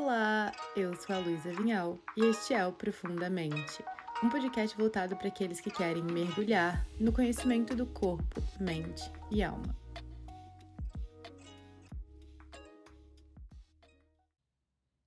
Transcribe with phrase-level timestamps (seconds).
[0.00, 3.84] Olá, eu sou a Luísa Vinhal e este é o Profundamente,
[4.22, 9.76] um podcast voltado para aqueles que querem mergulhar no conhecimento do corpo, mente e alma.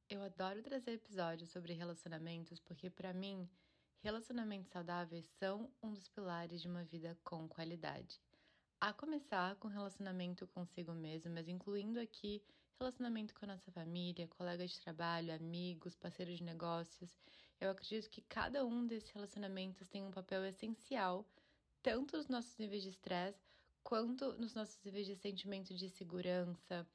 [0.10, 3.50] Eu adoro trazer episódios sobre relacionamentos porque, para mim,
[4.04, 8.20] relacionamentos saudáveis são um dos pilares de uma vida com qualidade.
[8.82, 12.44] A começar com relacionamento consigo mesmo, mas incluindo aqui
[12.82, 17.16] relacionamento com a nossa família, colegas de trabalho, amigos, parceiros de negócios.
[17.60, 21.24] Eu acredito que cada um desses relacionamentos tem um papel essencial,
[21.84, 23.40] tanto nos nossos níveis de estresse,
[23.84, 26.88] quanto nos nossos níveis de sentimento de segurança,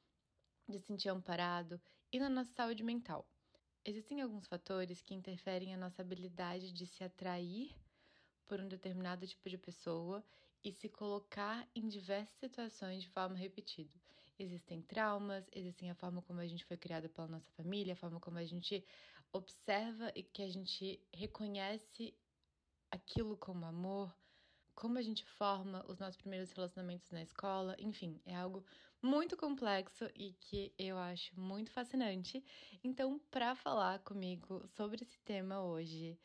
[0.67, 1.79] de sentir amparado
[2.11, 3.25] e na nossa saúde mental.
[3.85, 7.73] Existem alguns fatores que interferem a nossa habilidade de se atrair
[8.45, 10.21] por um determinado tipo de pessoa
[10.61, 14.06] e se colocar em diversas situações de forma repetida.
[14.39, 18.19] Existem traumas, existem a forma como a gente foi criada pela nossa família, a forma
[18.19, 18.85] como a gente
[19.33, 22.13] observa e que a gente reconhece
[22.91, 24.15] aquilo como amor,
[24.75, 28.63] como a gente forma os nossos primeiros relacionamentos na escola, enfim, é algo
[29.01, 32.43] muito complexo e que eu acho muito fascinante.
[32.83, 36.17] Então, para falar comigo sobre esse tema hoje,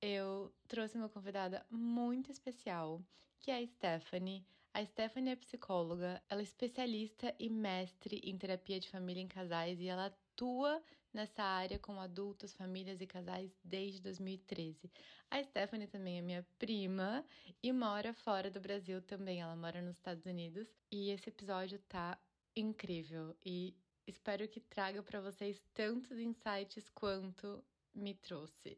[0.00, 3.02] eu trouxe uma convidada muito especial,
[3.40, 4.44] que é a Stephanie.
[4.76, 9.80] A Stephanie é psicóloga, ela é especialista e mestre em terapia de família em casais
[9.80, 14.90] e ela atua nessa área com adultos, famílias e casais desde 2013.
[15.30, 17.24] A Stephanie também é minha prima
[17.62, 20.66] e mora fora do Brasil também, ela mora nos Estados Unidos.
[20.90, 22.20] E esse episódio tá
[22.56, 23.76] incrível e
[24.08, 27.64] espero que traga para vocês tantos insights quanto
[27.94, 28.76] me trouxe.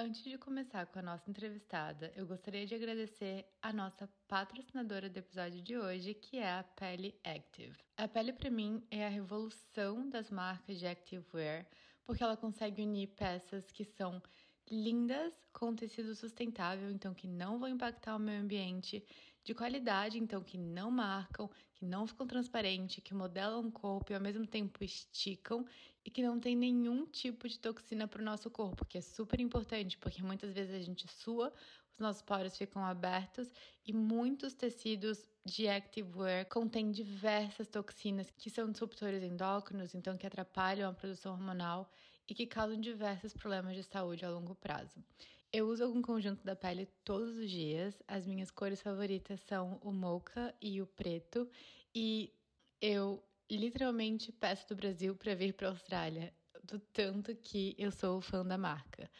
[0.00, 5.18] Antes de começar com a nossa entrevistada, eu gostaria de agradecer a nossa patrocinadora do
[5.18, 7.76] episódio de hoje, que é a Pele Active.
[7.96, 11.66] A Pele, para mim, é a revolução das marcas de activewear,
[12.04, 14.22] porque ela consegue unir peças que são
[14.70, 19.04] lindas, com tecido sustentável, então que não vão impactar o meio ambiente,
[19.42, 24.14] de qualidade, então que não marcam, que não ficam transparentes, que modelam o corpo e
[24.14, 25.66] ao mesmo tempo esticam
[26.08, 29.38] e que não tem nenhum tipo de toxina para o nosso corpo, que é super
[29.40, 31.52] importante, porque muitas vezes a gente sua,
[31.92, 33.52] os nossos poros ficam abertos
[33.84, 40.88] e muitos tecidos de activewear contêm diversas toxinas que são disruptores endócrinos, então que atrapalham
[40.88, 41.92] a produção hormonal
[42.26, 45.04] e que causam diversos problemas de saúde a longo prazo.
[45.52, 48.02] Eu uso algum conjunto da pele todos os dias.
[48.08, 51.46] As minhas cores favoritas são o mocha e o preto.
[51.94, 52.32] E
[52.80, 53.22] eu
[53.56, 56.30] literalmente peço do Brasil para vir para a Austrália,
[56.64, 59.10] do tanto que eu sou fã da marca.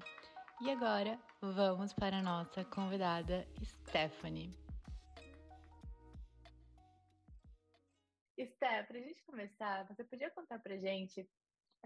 [0.61, 4.62] E agora, vamos para a nossa convidada Stephanie.
[8.39, 11.27] Steph, para a gente começar, você podia contar para gente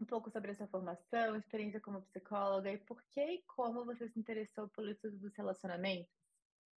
[0.02, 4.10] um pouco sobre a sua formação, experiência como psicóloga e por que e como você
[4.10, 6.14] se interessou pelo estudo dos relacionamentos?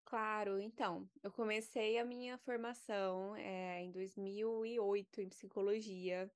[0.05, 6.31] Claro, então, eu comecei a minha formação é, em 2008 em psicologia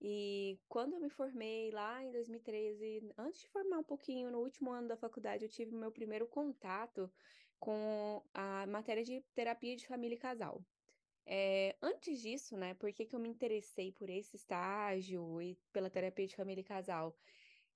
[0.00, 4.70] e quando eu me formei lá em 2013, antes de formar um pouquinho, no último
[4.72, 7.12] ano da faculdade, eu tive meu primeiro contato
[7.58, 10.64] com a matéria de terapia de família e casal.
[11.32, 15.88] É, antes disso, né, por que, que eu me interessei por esse estágio e pela
[15.90, 17.16] terapia de família e casal?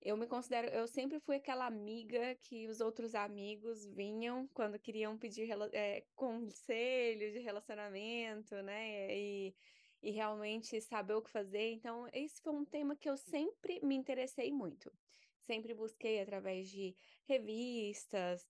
[0.02, 5.18] Eu me considero, eu sempre fui aquela amiga que os outros amigos vinham quando queriam
[5.18, 9.16] pedir é, conselho de relacionamento, né?
[9.16, 9.56] E
[10.04, 11.72] e realmente saber o que fazer.
[11.72, 14.92] Então, esse foi um tema que eu sempre me interessei muito.
[15.40, 16.94] Sempre busquei através de
[17.26, 18.46] revistas,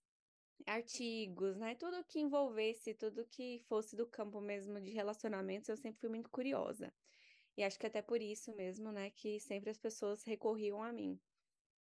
[0.65, 1.75] artigos, né?
[1.75, 6.29] Tudo que envolvesse, tudo que fosse do campo mesmo de relacionamentos, eu sempre fui muito
[6.29, 6.93] curiosa.
[7.57, 11.19] E acho que até por isso mesmo, né, que sempre as pessoas recorriam a mim.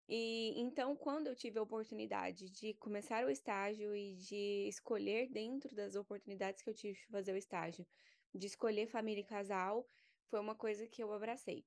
[0.08, 5.74] E então, quando eu tive a oportunidade de começar o estágio e de escolher dentro
[5.74, 7.86] das oportunidades que eu tive de fazer o estágio,
[8.34, 9.88] de escolher família e casal,
[10.28, 11.64] foi uma coisa que eu abracei.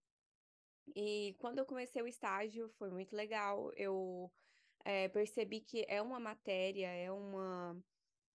[0.95, 3.71] E quando eu comecei o estágio, foi muito legal.
[3.75, 4.31] Eu
[4.85, 7.75] é, percebi que é uma matéria, é uma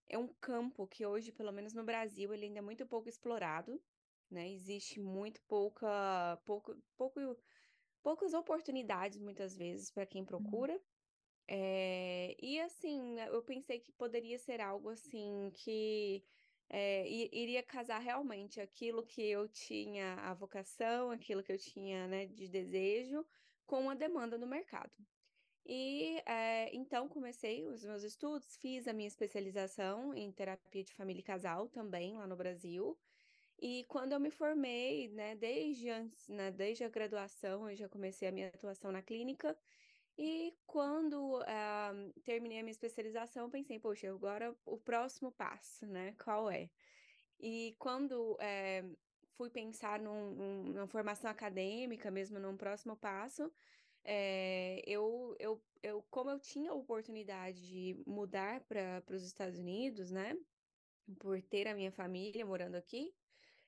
[0.09, 3.81] é um campo que hoje, pelo menos no Brasil, ele ainda é muito pouco explorado,
[4.29, 4.51] né?
[4.51, 7.19] Existe muito pouca, pouco, pouco,
[8.03, 10.27] poucas oportunidades muitas vezes para quem uhum.
[10.27, 10.79] procura.
[11.47, 16.23] É, e assim, eu pensei que poderia ser algo assim que
[16.69, 22.25] é, iria casar realmente aquilo que eu tinha a vocação, aquilo que eu tinha né,
[22.25, 23.25] de desejo,
[23.65, 24.91] com a demanda no mercado.
[25.65, 31.19] E é, então comecei os meus estudos, fiz a minha especialização em terapia de família
[31.19, 32.97] e casal também lá no Brasil.
[33.59, 38.27] E quando eu me formei, né, desde antes, né, desde a graduação, eu já comecei
[38.27, 39.55] a minha atuação na clínica.
[40.17, 46.15] E quando uh, terminei a minha especialização, pensei, poxa, agora o próximo passo, né?
[46.23, 46.69] Qual é?
[47.39, 48.83] E quando é,
[49.35, 53.51] fui pensar num, num, numa formação acadêmica, mesmo num próximo passo,
[54.03, 60.11] é, eu, eu, eu, como eu tinha a oportunidade de mudar para os Estados Unidos,
[60.11, 60.35] né?
[61.19, 63.13] Por ter a minha família morando aqui,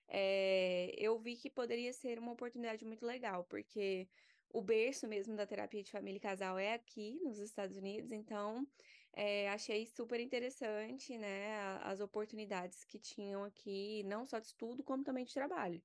[0.08, 4.10] é, eu vi que poderia ser uma oportunidade muito legal, porque
[4.50, 8.68] o berço mesmo da terapia de família e casal é aqui nos Estados Unidos, então
[9.12, 15.04] é, achei super interessante, né, as oportunidades que tinham aqui, não só de estudo, como
[15.04, 15.82] também de trabalho.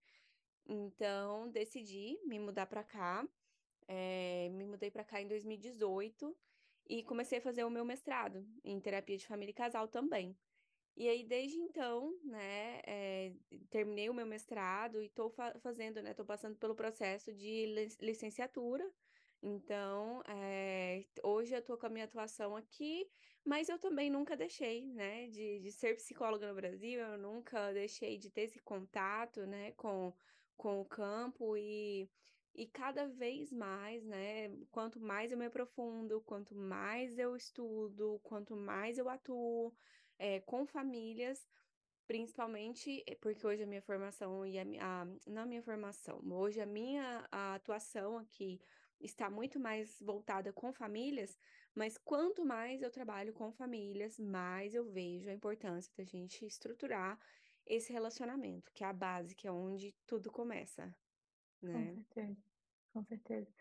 [0.67, 3.27] Então, decidi me mudar para cá,
[3.89, 6.37] é, me mudei para cá em 2018
[6.89, 10.37] e comecei a fazer o meu mestrado em terapia de família e casal também.
[10.97, 13.33] E aí, desde então, né, é,
[13.71, 17.67] terminei o meu mestrado e estou fa fazendo, né, estou passando pelo processo de
[18.01, 18.85] licenciatura.
[19.41, 23.09] Então, é, hoje eu estou com a minha atuação aqui,
[23.45, 28.19] mas eu também nunca deixei, né, de, de ser psicóloga no Brasil, eu nunca deixei
[28.19, 30.13] de ter esse contato, né, com,
[30.57, 32.11] com o campo e,
[32.55, 38.57] e cada vez mais, né, quanto mais eu me aprofundo, quanto mais eu estudo, quanto
[38.57, 39.73] mais eu atuo,
[40.19, 41.47] é, com famílias,
[42.09, 46.61] principalmente eh, porque hoje a minha formação e a, a não a minha formação, hoje
[46.61, 48.61] a minha a atuação aqui
[48.99, 51.39] está muito mais voltada com famílias,
[51.75, 57.19] mas quanto mais eu trabalho com famílias, mais eu vejo a importância da gente estruturar
[57.67, 60.93] esse relacionamento, que é a base, que é onde tudo começa,
[61.63, 61.73] né?
[61.73, 62.37] Com certeza,
[62.93, 63.53] com certeza.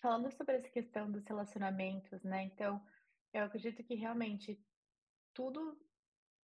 [0.00, 2.44] Falando sobre essa questão dos relacionamentos, né?
[2.44, 2.84] Então,
[3.32, 4.62] eu acredito que realmente
[5.32, 5.78] tudo,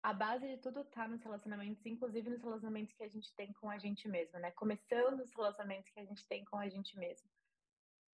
[0.02, 3.69] a base de tudo tá nos relacionamentos, inclusive nos relacionamentos que a gente tem com
[3.69, 4.50] a gente mesmo, né?
[4.52, 7.28] Começando os relacionamentos que a gente tem com a gente mesmo.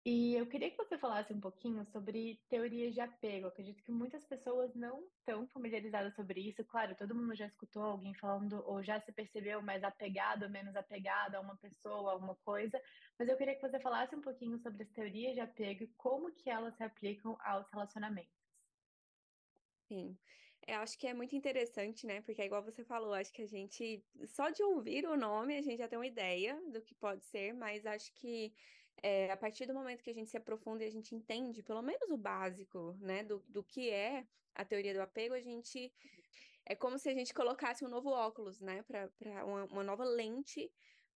[0.03, 3.45] E eu queria que você falasse um pouquinho sobre teorias de apego.
[3.45, 6.65] Eu acredito que muitas pessoas não estão familiarizadas sobre isso.
[6.65, 10.75] Claro, todo mundo já escutou alguém falando ou já se percebeu mais apegado ou menos
[10.75, 12.81] apegado a uma pessoa, a uma coisa.
[13.19, 16.33] Mas eu queria que você falasse um pouquinho sobre as teorias de apego e como
[16.33, 18.41] que elas se aplicam aos relacionamentos.
[19.91, 20.17] Sim.
[20.67, 22.21] Eu acho que é muito interessante, né?
[22.21, 25.61] Porque é igual você falou, acho que a gente, só de ouvir o nome, a
[25.61, 28.53] gente já tem uma ideia do que pode ser, mas acho que
[29.01, 31.81] é, a partir do momento que a gente se aprofunda e a gente entende, pelo
[31.81, 35.91] menos o básico, né, do, do que é a teoria do apego, a gente.
[36.63, 39.09] É como se a gente colocasse um novo óculos, né, para
[39.45, 40.71] uma, uma nova lente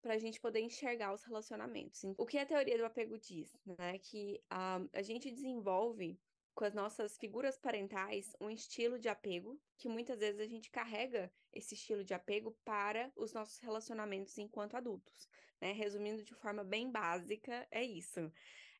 [0.05, 2.03] para a gente poder enxergar os relacionamentos.
[2.15, 3.97] O que a teoria do apego diz, né?
[3.97, 6.19] Que a, a gente desenvolve
[6.53, 11.33] com as nossas figuras parentais um estilo de apego, que muitas vezes a gente carrega
[11.51, 15.27] esse estilo de apego para os nossos relacionamentos enquanto adultos.
[15.61, 15.71] Né?
[15.71, 18.31] Resumindo de forma bem básica, é isso.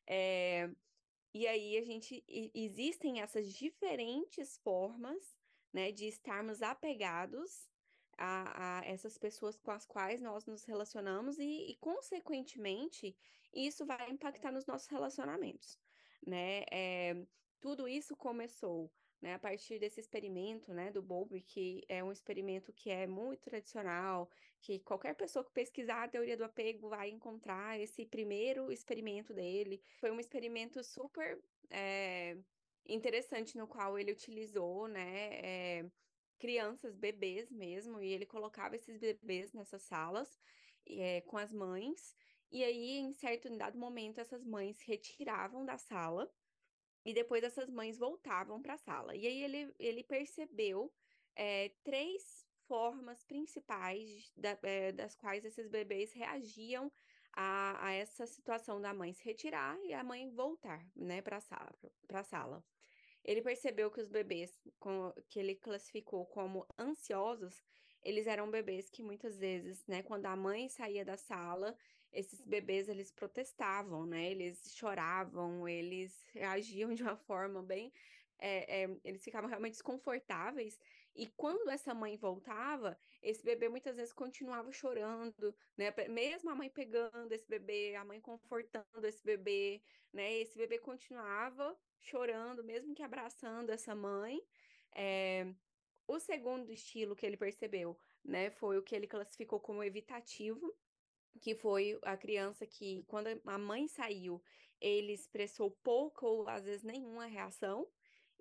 [0.06, 0.70] É...
[1.34, 2.24] E aí a gente
[2.54, 5.36] existem essas diferentes formas
[5.72, 7.68] né, de estarmos apegados
[8.16, 13.14] a, a, essas pessoas com as quais nós nos relacionamos e, e, consequentemente,
[13.52, 15.78] isso vai impactar nos nossos relacionamentos,
[16.26, 16.64] né?
[16.70, 17.26] É,
[17.60, 22.72] tudo isso começou né, a partir desse experimento né, do Bowlby, que é um experimento
[22.72, 24.30] que é muito tradicional,
[24.60, 29.82] que qualquer pessoa que pesquisar a teoria do apego vai encontrar esse primeiro experimento dele.
[30.00, 32.36] Foi um experimento super é,
[32.86, 35.90] interessante no qual ele utilizou né, é,
[36.38, 40.38] crianças, bebês mesmo, e ele colocava esses bebês nessas salas
[40.86, 42.14] é, com as mães,
[42.50, 46.30] e aí, em certo dado momento, essas mães se retiravam da sala
[47.06, 49.14] e depois essas mães voltavam para a sala.
[49.14, 50.92] E aí ele, ele percebeu
[51.36, 56.90] é, três formas principais da, é, das quais esses bebês reagiam
[57.32, 61.40] a, a, essa situação da mãe se retirar e a mãe voltar né, para a
[61.40, 61.72] sala,
[62.24, 62.64] sala.
[63.24, 67.62] Ele percebeu que os bebês com, que ele classificou como ansiosos,
[68.02, 71.76] eles eram bebês que muitas vezes, né, quando a mãe saía da sala,
[72.12, 74.30] esses bebês eles protestavam, né?
[74.30, 77.92] Eles choravam, eles reagiam de uma forma bem,
[78.38, 80.78] é, é, eles ficavam realmente desconfortáveis.
[81.14, 85.92] E quando essa mãe voltava, esse bebê muitas vezes continuava chorando, né?
[86.08, 89.82] Mesmo a mãe pegando esse bebê, a mãe confortando esse bebê,
[90.12, 90.34] né?
[90.34, 94.40] Esse bebê continuava chorando, mesmo que abraçando essa mãe.
[94.94, 95.46] É...
[96.06, 98.50] O segundo estilo que ele percebeu né?
[98.50, 100.74] Foi o que ele classificou como evitativo,
[101.36, 104.42] que foi a criança que, quando a mãe saiu,
[104.80, 107.86] ele expressou pouca ou às vezes nenhuma reação.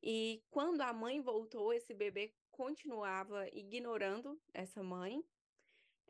[0.01, 5.23] E quando a mãe voltou, esse bebê continuava ignorando essa mãe.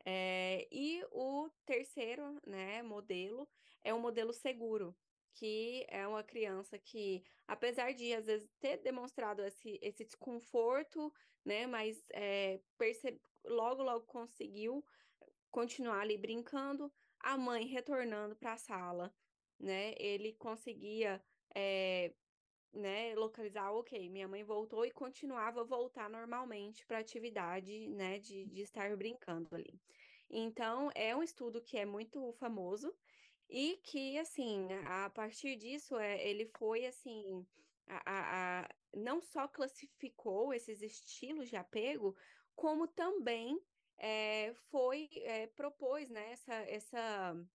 [0.04, 3.48] É, e o terceiro né, modelo
[3.82, 4.96] é um modelo seguro,
[5.34, 11.12] que é uma criança que, apesar de às vezes ter demonstrado esse, esse desconforto,
[11.44, 12.60] né, mas é,
[13.44, 14.84] logo, logo conseguiu
[15.56, 19.10] continuar ali brincando, a mãe retornando para a sala,
[19.58, 22.12] né, ele conseguia é,
[22.74, 28.18] né, localizar, ok, minha mãe voltou e continuava a voltar normalmente para a atividade, né,
[28.18, 29.80] de, de estar brincando ali.
[30.28, 32.94] Então, é um estudo que é muito famoso,
[33.48, 37.46] e que, assim, a partir disso, é, ele foi, assim,
[37.86, 42.14] a, a, a, não só classificou esses estilos de apego,
[42.54, 43.58] como também
[43.98, 47.46] é, foi, é, propôs, né, essa, essa,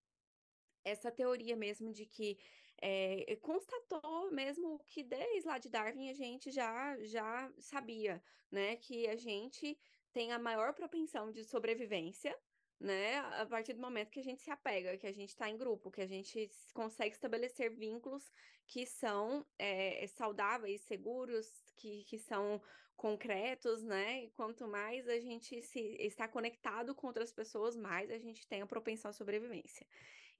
[0.83, 2.37] essa teoria mesmo de que
[2.81, 9.07] é, constatou mesmo que desde lá de Darwin a gente já, já sabia, né, que
[9.07, 9.77] a gente
[10.11, 12.37] tem a maior propensão de sobrevivência,
[12.79, 13.19] né?
[13.19, 15.91] A partir do momento que a gente se apega, que a gente está em grupo,
[15.91, 18.31] que a gente consegue estabelecer vínculos
[18.65, 21.47] que são é, saudáveis, seguros,
[21.81, 22.61] que, que são
[22.95, 24.25] concretos, né?
[24.25, 28.61] E quanto mais a gente se está conectado com outras pessoas, mais a gente tem
[28.61, 29.85] a propensão à sobrevivência.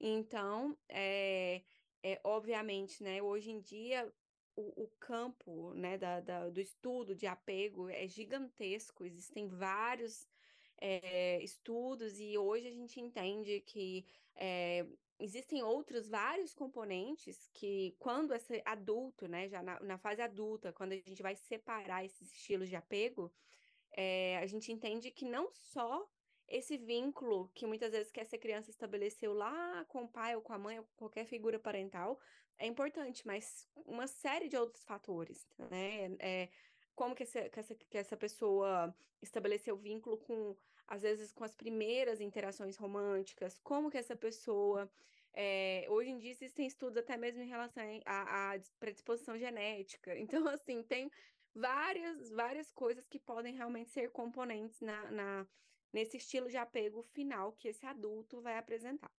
[0.00, 1.62] Então, é,
[2.02, 3.20] é obviamente, né?
[3.20, 4.10] Hoje em dia
[4.54, 10.26] o, o, campo né, da, da, do estudo de apego é gigantesco, existem vários
[10.80, 14.04] é, estudos, e hoje a gente entende que
[14.36, 14.86] é,
[15.22, 20.92] existem outros vários componentes que, quando esse adulto, né, já na, na, fase adulta, quando
[20.92, 23.32] a gente vai separar esses estilos de apego,
[23.92, 26.08] é, a gente entende que não só
[26.48, 30.52] esse vínculo que muitas vezes que essa criança estabeleceu lá com o pai ou com
[30.52, 32.18] a mãe ou qualquer figura parental
[32.58, 36.16] é importante, mas uma série de outros fatores, né?
[36.18, 36.48] É,
[36.94, 40.56] como que essa, que essa, que essa pessoa estabeleceu vínculo com
[40.92, 44.90] às vezes com as primeiras interações românticas, como que essa pessoa.
[45.34, 50.14] É, hoje em dia existem estudos até mesmo em relação à, predisposição genética.
[50.20, 51.10] Então, assim, tem
[51.54, 55.46] várias, várias coisas que podem realmente ser componentes na, na,
[55.90, 59.10] nesse estilo de apego final que esse adulto vai apresentar.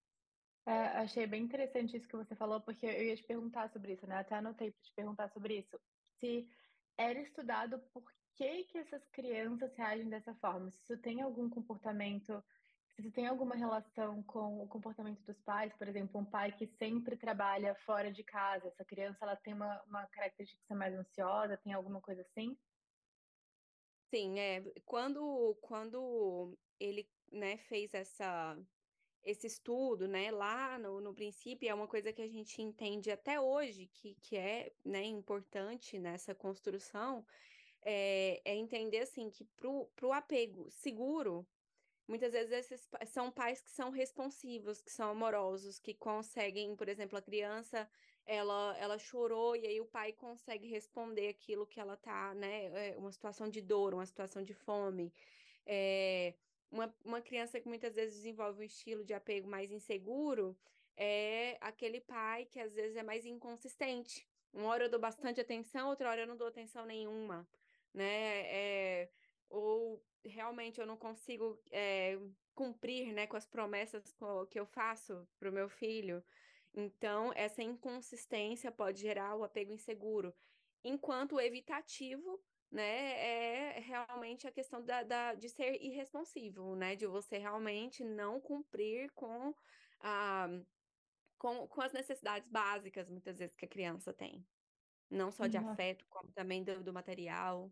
[0.67, 4.05] É, achei bem interessante isso que você falou, porque eu ia te perguntar sobre isso,
[4.05, 4.17] né?
[4.17, 5.79] Até anotei para te perguntar sobre isso.
[6.19, 6.47] Se
[6.95, 8.03] era estudado por
[8.35, 10.69] que, que essas crianças reagem dessa forma?
[10.71, 12.43] Se isso tem algum comportamento,
[12.95, 16.67] se isso tem alguma relação com o comportamento dos pais, por exemplo, um pai que
[16.77, 21.73] sempre trabalha fora de casa, essa criança ela tem uma, uma característica mais ansiosa, tem
[21.73, 22.57] alguma coisa assim?
[24.13, 24.61] Sim, é.
[24.85, 28.55] Quando, quando ele né, fez essa,
[29.23, 33.39] esse estudo, né, lá no, no princípio, é uma coisa que a gente entende até
[33.39, 37.25] hoje que, que é né, importante nessa construção,
[37.85, 41.45] é, é entender assim que para o apego seguro,
[42.07, 47.17] muitas vezes esses são pais que são responsivos, que são amorosos, que conseguem, por exemplo,
[47.17, 47.89] a criança
[48.25, 52.91] ela, ela chorou e aí o pai consegue responder aquilo que ela tá, né?
[52.91, 55.13] É uma situação de dor, uma situação de fome.
[55.65, 56.33] É,
[56.71, 60.57] uma, uma criança que muitas vezes desenvolve um estilo de apego mais inseguro
[60.95, 64.27] é aquele pai que às vezes é mais inconsistente.
[64.53, 67.47] Uma hora eu dou bastante atenção, outra hora eu não dou atenção nenhuma
[67.93, 68.41] né?
[68.47, 69.09] É,
[69.49, 72.17] ou realmente eu não consigo é,
[72.55, 74.15] cumprir, né, com as promessas
[74.49, 76.23] que eu faço para o meu filho.
[76.73, 80.33] Então, essa inconsistência pode gerar o apego inseguro.
[80.83, 87.05] Enquanto o evitativo, né, é realmente a questão da, da, de ser irresponsivo, né, de
[87.05, 89.53] você realmente não cumprir com,
[89.99, 90.47] a,
[91.37, 94.43] com, com as necessidades básicas, muitas vezes, que a criança tem.
[95.09, 97.71] Não só de afeto, como também do, do material.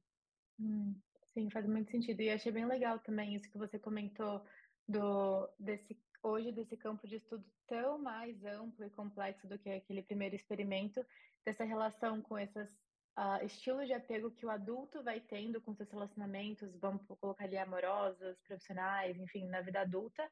[0.61, 0.95] Hum,
[1.33, 2.21] sim, faz muito sentido.
[2.21, 4.45] E achei bem legal também isso que você comentou
[4.87, 10.03] do desse hoje desse campo de estudo tão mais amplo e complexo do que aquele
[10.03, 11.03] primeiro experimento,
[11.43, 12.69] dessa relação com esses
[13.17, 17.57] uh, estilos de apego que o adulto vai tendo com seus relacionamentos, vamos colocar ali
[17.57, 20.29] amorosos, profissionais, enfim, na vida adulta,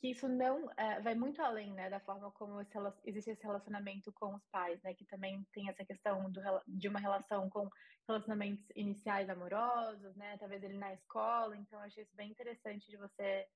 [0.00, 4.12] que isso não é, vai muito além, né, da forma como esse, existe esse relacionamento
[4.12, 7.68] com os pais, né, que também tem essa questão do, de uma relação com
[8.06, 12.96] relacionamentos iniciais amorosos, né, talvez ele na escola, então eu achei isso bem interessante de
[12.96, 13.46] você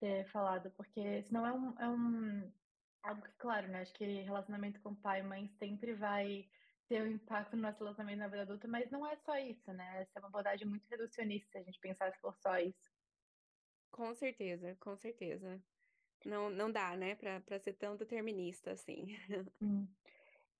[0.00, 2.52] ter falado, porque senão é um, é um
[3.02, 6.48] algo que, claro, né, acho que relacionamento com pai e mãe sempre vai
[6.88, 10.02] ter um impacto no nosso relacionamento na vida adulta, mas não é só isso, né,
[10.02, 12.88] essa é uma abordagem muito reducionista se a gente pensar se for só isso.
[13.90, 15.60] Com certeza, com certeza.
[16.24, 19.16] Não, não dá, né, para ser tão determinista assim.
[19.60, 19.86] Hum.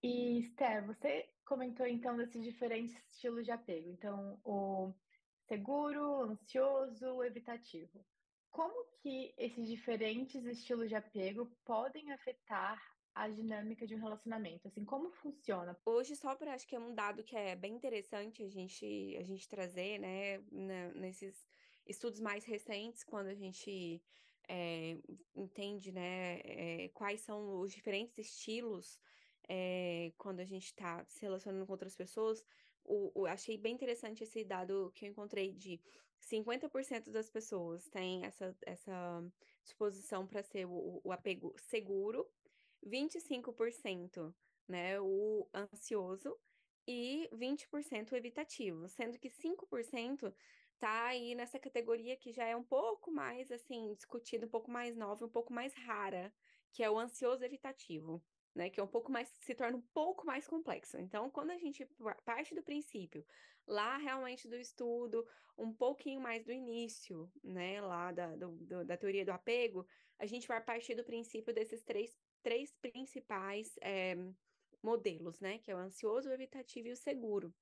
[0.00, 3.90] E, Sté, você comentou então desses diferentes estilos de apego.
[3.90, 4.94] Então, o
[5.48, 8.06] seguro, ansioso, evitativo.
[8.50, 12.80] Como que esses diferentes estilos de apego podem afetar
[13.14, 14.68] a dinâmica de um relacionamento?
[14.68, 15.76] Assim, como funciona?
[15.84, 19.24] Hoje, só para acho que é um dado que é bem interessante a gente, a
[19.24, 20.38] gente trazer, né,
[20.94, 21.48] nesses
[21.84, 24.00] estudos mais recentes, quando a gente
[24.49, 24.97] é,
[25.37, 28.99] entende, né, é, quais são os diferentes estilos
[29.49, 32.45] é, quando a gente está se relacionando com outras pessoas.
[32.85, 35.81] O, o, achei bem interessante esse dado que eu encontrei de
[36.21, 39.25] 50% das pessoas têm essa, essa
[39.62, 42.26] disposição para ser o, o apego seguro,
[42.87, 44.35] 25%,
[44.67, 46.37] né, o ansioso
[46.87, 50.33] e 20% o evitativo, sendo que 5%
[50.78, 54.97] tá aí nessa categoria que já é um pouco mais assim discutida, um pouco mais
[54.97, 56.32] nova, um pouco mais rara,
[56.73, 58.23] que é o ansioso evitativo,
[58.54, 60.99] né, que é um pouco mais se torna um pouco mais complexo.
[60.99, 61.87] Então, quando a gente
[62.25, 63.25] parte do princípio
[63.66, 68.97] lá realmente do estudo, um pouquinho mais do início, né, lá da, do, do, da
[68.97, 69.87] teoria do apego,
[70.18, 74.16] a gente vai partir do princípio desses três, três principais é,
[74.82, 77.54] modelos, né, que é o ansioso, o evitativo e o seguro.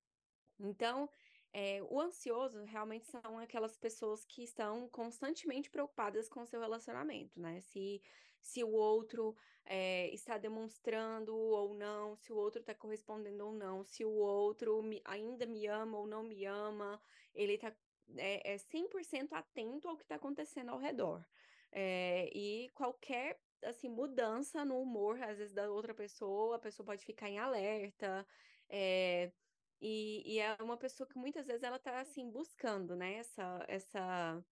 [0.58, 1.08] Então,
[1.52, 7.40] é, o ansioso realmente são aquelas pessoas que estão constantemente preocupadas com o seu relacionamento,
[7.40, 7.60] né?
[7.60, 8.02] Se,
[8.40, 9.34] se o outro
[9.64, 14.82] é, está demonstrando ou não, se o outro está correspondendo ou não, se o outro
[14.82, 17.00] me, ainda me ama ou não me ama,
[17.34, 17.74] ele está
[18.16, 21.24] é, é 100% atento ao que está acontecendo ao redor.
[21.72, 27.04] É, e qualquer assim mudança no humor, às vezes, da outra pessoa, a pessoa pode
[27.04, 28.26] ficar em alerta.
[28.68, 29.32] É,
[29.80, 34.45] e, e, é uma pessoa que muitas vezes ela tá assim buscando, né, essa, essa,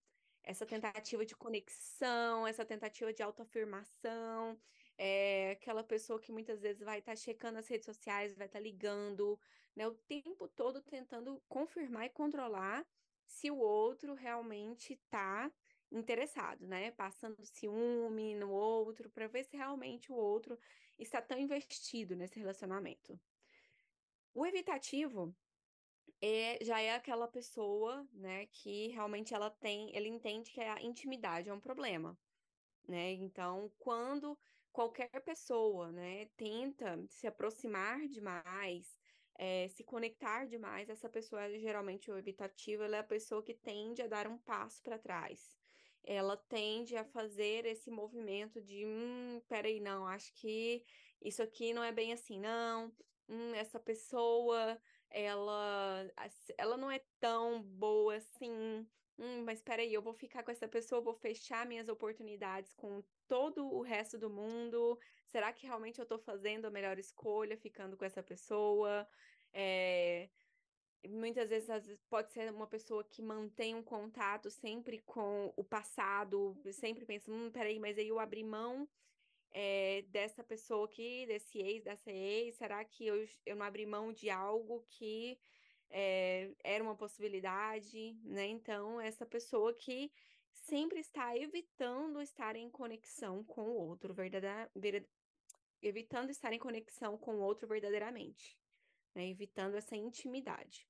[0.42, 4.58] essa tentativa de conexão, essa tentativa de autoafirmação,
[4.98, 8.58] é aquela pessoa que muitas vezes vai estar tá checando as redes sociais, vai estar
[8.58, 9.38] tá ligando,
[9.74, 12.86] né, o tempo todo tentando confirmar e controlar
[13.26, 15.50] se o outro realmente está
[15.90, 16.90] interessado, né?
[16.90, 20.58] Passando ciúme no outro, para ver se realmente o outro
[20.98, 23.18] está tão investido nesse relacionamento.
[24.34, 25.32] O evitativo
[26.20, 31.48] é, já é aquela pessoa, né, que realmente ela tem, ele entende que a intimidade
[31.48, 32.18] é um problema,
[32.88, 33.12] né?
[33.12, 34.36] Então, quando
[34.72, 38.98] qualquer pessoa, né, tenta se aproximar demais,
[39.36, 44.02] é, se conectar demais, essa pessoa, geralmente, o evitativo, ela é a pessoa que tende
[44.02, 45.56] a dar um passo para trás.
[46.02, 50.84] Ela tende a fazer esse movimento de, hum, peraí, não, acho que
[51.22, 52.92] isso aqui não é bem assim, não
[53.28, 56.06] hum, essa pessoa, ela,
[56.58, 58.86] ela não é tão boa assim.
[59.16, 63.02] Hum, mas espera aí, eu vou ficar com essa pessoa, vou fechar minhas oportunidades com
[63.28, 64.98] todo o resto do mundo.
[65.26, 69.06] Será que realmente eu estou fazendo a melhor escolha ficando com essa pessoa?
[69.52, 70.28] É,
[71.08, 76.60] muitas vezes, vezes pode ser uma pessoa que mantém um contato sempre com o passado,
[76.72, 78.88] sempre pensa, hum, peraí, mas aí eu abri mão
[79.54, 82.56] é, dessa pessoa aqui, desse ex, dessa ex?
[82.56, 85.38] Será que eu, eu não abri mão de algo que
[85.88, 88.46] é, era uma possibilidade, né?
[88.46, 90.12] Então, essa pessoa que
[90.52, 95.08] sempre está evitando estar em conexão com o outro, verdadeira,
[95.80, 98.58] evitando estar em conexão com o outro verdadeiramente,
[99.14, 99.28] né?
[99.28, 100.88] Evitando essa intimidade.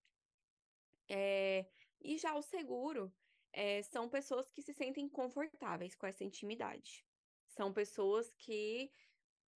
[1.06, 1.66] É,
[2.00, 3.12] e já o seguro
[3.52, 7.04] é, são pessoas que se sentem confortáveis com essa intimidade.
[7.56, 8.90] São pessoas que,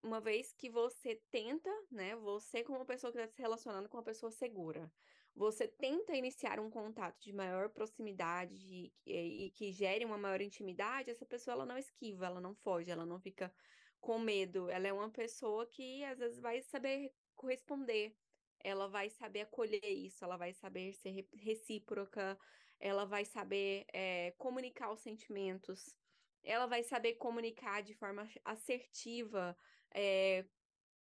[0.03, 2.15] uma vez que você tenta, né?
[2.17, 4.91] Você, como pessoa que está se relacionando com uma pessoa segura,
[5.35, 11.11] você tenta iniciar um contato de maior proximidade e, e, que gere uma maior intimidade,
[11.11, 13.53] essa pessoa ela não esquiva, ela não foge, ela não fica
[14.01, 14.71] com medo.
[14.71, 18.15] Ela é uma pessoa que às vezes vai saber corresponder,
[18.61, 22.39] ela vai saber acolher isso, ela vai saber ser recíproca,
[22.79, 25.97] ela vai saber é, comunicar os sentimentos
[26.43, 29.57] ela vai saber comunicar de forma assertiva
[29.91, 30.45] é,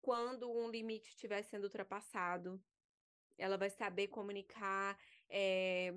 [0.01, 2.61] quando um limite estiver sendo ultrapassado.
[3.37, 4.97] Ela vai saber comunicar
[5.29, 5.93] é,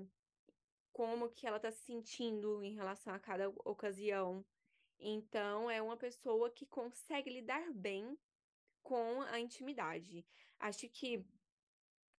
[0.91, 4.45] como que ela está se sentindo em relação a cada ocasião.
[4.99, 8.17] Então, é uma pessoa que consegue lidar bem
[8.81, 10.25] com a intimidade.
[10.59, 11.23] Acho que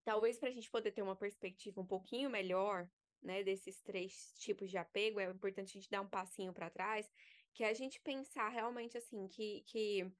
[0.05, 2.89] talvez para a gente poder ter uma perspectiva um pouquinho melhor
[3.21, 7.09] né, desses três tipos de apego, é importante a gente dar um passinho para trás,
[7.53, 10.11] que é a gente pensar realmente assim, que, que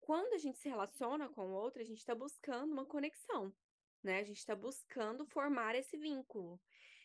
[0.00, 3.54] quando a gente se relaciona com o outro, a gente está buscando uma conexão,
[4.02, 4.18] né?
[4.18, 6.60] A gente está buscando formar esse vínculo.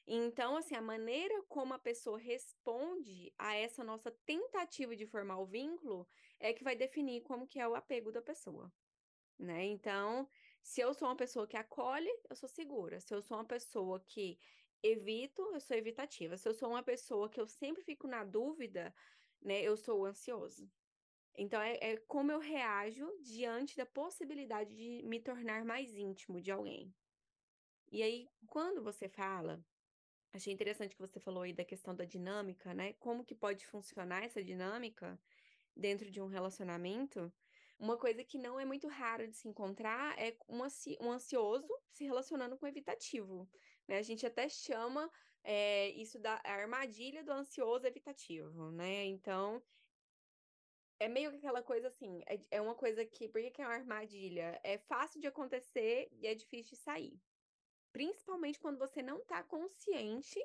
[0.06, 5.46] Então, assim, a maneira como a pessoa responde a essa nossa tentativa de formar o
[5.46, 6.08] vínculo
[6.40, 8.72] é que vai definir como que é o apego da pessoa,
[9.38, 9.66] né?
[9.66, 10.28] Então,
[10.62, 13.00] se eu sou uma pessoa que acolhe, eu sou segura.
[13.00, 14.40] Se eu sou uma pessoa que
[14.84, 16.38] evito, eu sou evitativa.
[16.38, 18.94] Se eu sou uma pessoa que eu sempre fico na dúvida,
[19.42, 20.70] né, eu sou ansioso.
[21.38, 26.52] Então, é, é como eu reajo diante da possibilidade de me tornar mais íntimo de
[26.52, 26.94] alguém.
[27.92, 29.64] E aí, quando você fala,
[30.34, 32.94] achei interessante que você falou aí da questão da dinâmica, né?
[32.94, 35.20] Como que pode funcionar essa dinâmica
[35.76, 37.32] dentro de um relacionamento?
[37.80, 42.58] Uma coisa que não é muito rara de se encontrar é um ansioso se relacionando
[42.58, 43.50] com evitativo.
[43.90, 43.98] Né?
[43.98, 45.12] A gente até chama
[45.44, 49.04] é, isso da armadilha do ansioso evitativo, né?
[49.06, 49.64] Então,
[51.00, 53.74] é meio que aquela coisa assim, é, é uma coisa que, por que, é uma
[53.74, 54.62] armadilha?
[54.64, 57.20] É fácil de acontecer e é difícil de sair.
[57.92, 60.40] Principalmente quando você não está consciente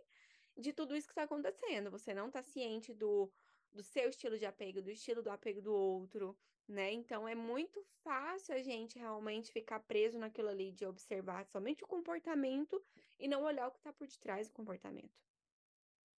[0.56, 1.90] de tudo isso que está acontecendo.
[1.90, 3.30] Você não está ciente do,
[3.70, 6.34] do seu estilo de apego, do estilo do apego do outro,
[6.68, 6.92] né?
[6.92, 11.88] Então é muito fácil a gente realmente ficar preso naquilo ali de observar somente o
[11.88, 12.82] comportamento
[13.18, 15.24] e não olhar o que está por detrás do comportamento.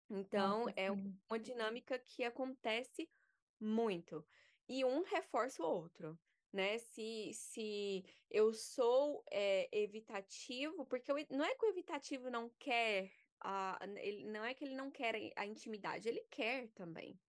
[0.09, 3.09] Então, é uma dinâmica que acontece
[3.59, 4.25] muito.
[4.67, 6.19] E um reforça o outro,
[6.53, 6.77] né?
[6.77, 13.11] Se, se eu sou é, evitativo, porque eu, não é que o evitativo não quer,
[13.39, 17.19] a, ele, não é que ele não quer a intimidade, ele quer também.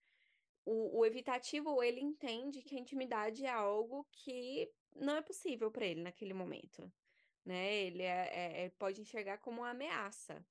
[0.67, 5.87] O, o evitativo, ele entende que a intimidade é algo que não é possível para
[5.87, 6.93] ele naquele momento,
[7.45, 7.75] né?
[7.75, 10.45] Ele é, é, é, pode enxergar como uma ameaça,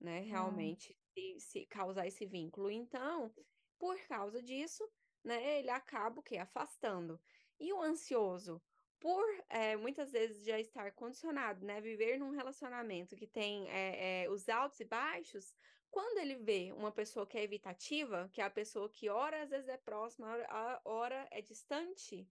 [0.00, 0.20] né?
[0.20, 2.70] Realmente, se, se causar esse vínculo.
[2.70, 3.32] Então,
[3.78, 4.88] por causa disso,
[5.22, 6.38] né, ele acaba o quê?
[6.38, 7.20] Afastando.
[7.60, 8.62] E o ansioso,
[8.98, 14.30] por é, muitas vezes já estar condicionado, né, viver num relacionamento que tem é, é,
[14.30, 15.54] os altos e baixos,
[15.90, 19.50] quando ele vê uma pessoa que é evitativa, que é a pessoa que ora às
[19.50, 22.28] vezes é próxima, ora, ora é distante,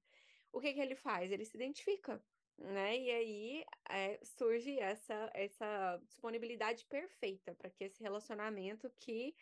[0.52, 1.32] o que que ele faz?
[1.32, 2.24] Ele se identifica,
[2.58, 2.98] né?
[2.98, 9.36] E aí é, surge essa, essa disponibilidade perfeita para que esse relacionamento que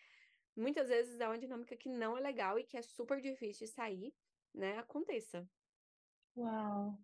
[0.55, 3.73] muitas vezes é uma dinâmica que não é legal e que é super difícil de
[3.73, 4.13] sair,
[4.53, 5.47] né, aconteça.
[6.37, 6.97] Uau!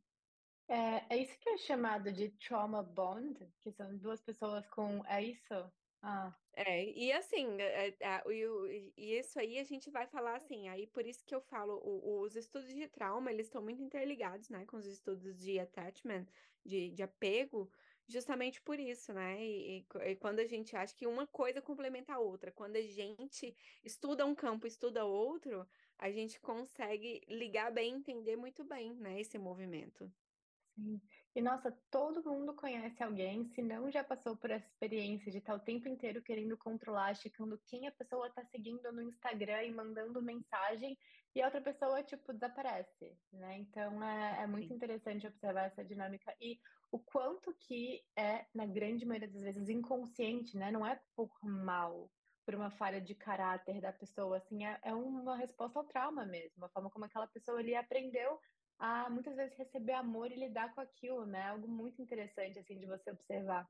[0.68, 5.06] É, é isso que é chamado de trauma bond, que são duas pessoas com.
[5.06, 5.54] É isso?
[6.02, 6.36] Ah.
[6.54, 10.86] É, e assim, é, é, e, e isso aí a gente vai falar assim, aí
[10.88, 14.66] por isso que eu falo, o, os estudos de trauma, eles estão muito interligados, né,
[14.66, 16.26] com os estudos de attachment,
[16.66, 17.72] de, de apego,
[18.08, 19.42] justamente por isso, né?
[19.44, 23.56] E, e, quando a gente acha que uma coisa complementa a outra, quando a gente
[23.84, 29.38] estuda um campo, estuda outro, a gente consegue ligar bem, entender muito bem, né, esse
[29.38, 30.12] movimento.
[30.76, 31.02] Sim.
[31.36, 35.54] E nossa, todo mundo conhece alguém, se não já passou por essa experiência de estar
[35.56, 40.22] o tempo inteiro querendo controlar, checando quem a pessoa está seguindo no Instagram e mandando
[40.22, 40.98] mensagem,
[41.36, 43.58] e a outra pessoa, tipo, desaparece, né?
[43.58, 46.58] Então é, é muito interessante observar essa dinâmica e
[46.92, 50.72] o quanto que é, na grande maioria das vezes, inconsciente, né?
[50.72, 52.12] Não é por mal,
[52.46, 56.66] por uma falha de caráter da pessoa, assim, é, é uma resposta ao trauma mesmo,
[56.66, 58.40] a forma como aquela pessoa ali aprendeu
[58.82, 61.50] a muitas vezes receber amor e lidar com aquilo, né?
[61.50, 63.68] Algo muito interessante, assim, de você observar.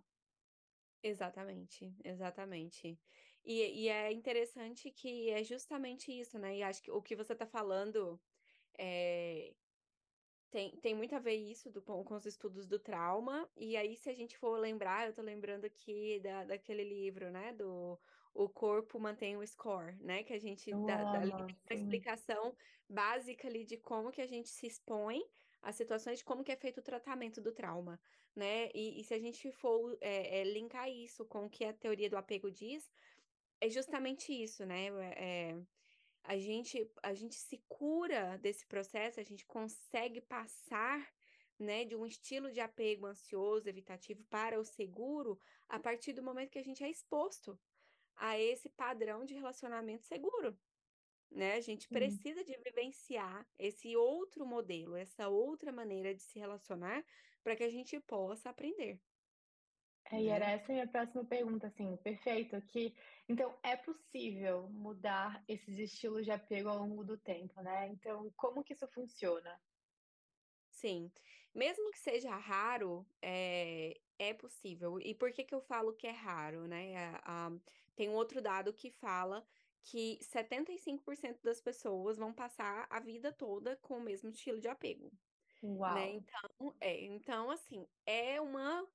[1.04, 2.98] Exatamente, exatamente.
[3.44, 6.58] E, e é interessante que é justamente isso, né?
[6.58, 8.18] E acho que o que você está falando
[8.80, 9.54] é,
[10.50, 13.50] tem, tem muito a ver isso do, com, os estudos do trauma.
[13.58, 17.52] E aí, se a gente for lembrar, eu tô lembrando aqui da, daquele livro, né?
[17.52, 18.00] Do
[18.34, 20.24] o corpo mantém o score, né?
[20.24, 22.56] Que a gente dá, dá uma explicação
[22.88, 25.22] básica ali de como que a gente se expõe
[25.62, 28.00] às situações, de como que é feito o tratamento do trauma,
[28.36, 28.70] né?
[28.74, 32.10] E, e se a gente for é, é, linkar isso com o que a teoria
[32.10, 32.90] do apego diz,
[33.60, 34.88] é justamente isso, né?
[35.16, 35.62] É,
[36.24, 41.08] a gente, a gente se cura desse processo, a gente consegue passar
[41.60, 45.40] né, de um estilo de apego ansioso, evitativo para o seguro,
[45.70, 47.60] a partir do momento que a gente é exposto
[48.22, 50.56] a esse padrão de relacionamento seguro.
[51.32, 51.56] Né?
[51.56, 57.04] A gente precisa de vivenciar esse outro modelo, essa outra maneira de se relacionar
[57.44, 59.02] para que a gente possa aprender.
[60.12, 60.54] É, e era né?
[60.54, 62.62] essa a minha próxima pergunta, assim, perfeito.
[62.64, 62.94] Que,
[63.28, 67.88] então, é possível mudar esses estilos de apego ao longo do tempo, né?
[67.88, 69.60] Então, como que isso funciona?
[70.70, 71.12] Sim.
[71.56, 75.00] Mesmo que seja raro, é, é possível.
[75.00, 76.94] E por que que eu falo que é raro, né?
[77.96, 79.46] Tem um outro dado que fala
[79.84, 85.12] que 75% das pessoas vão passar a vida toda com o mesmo estilo de apego.
[85.62, 85.70] Né?
[85.70, 85.96] Uau.
[85.96, 86.12] Né?
[86.12, 88.88] Então, é, então, assim, é uma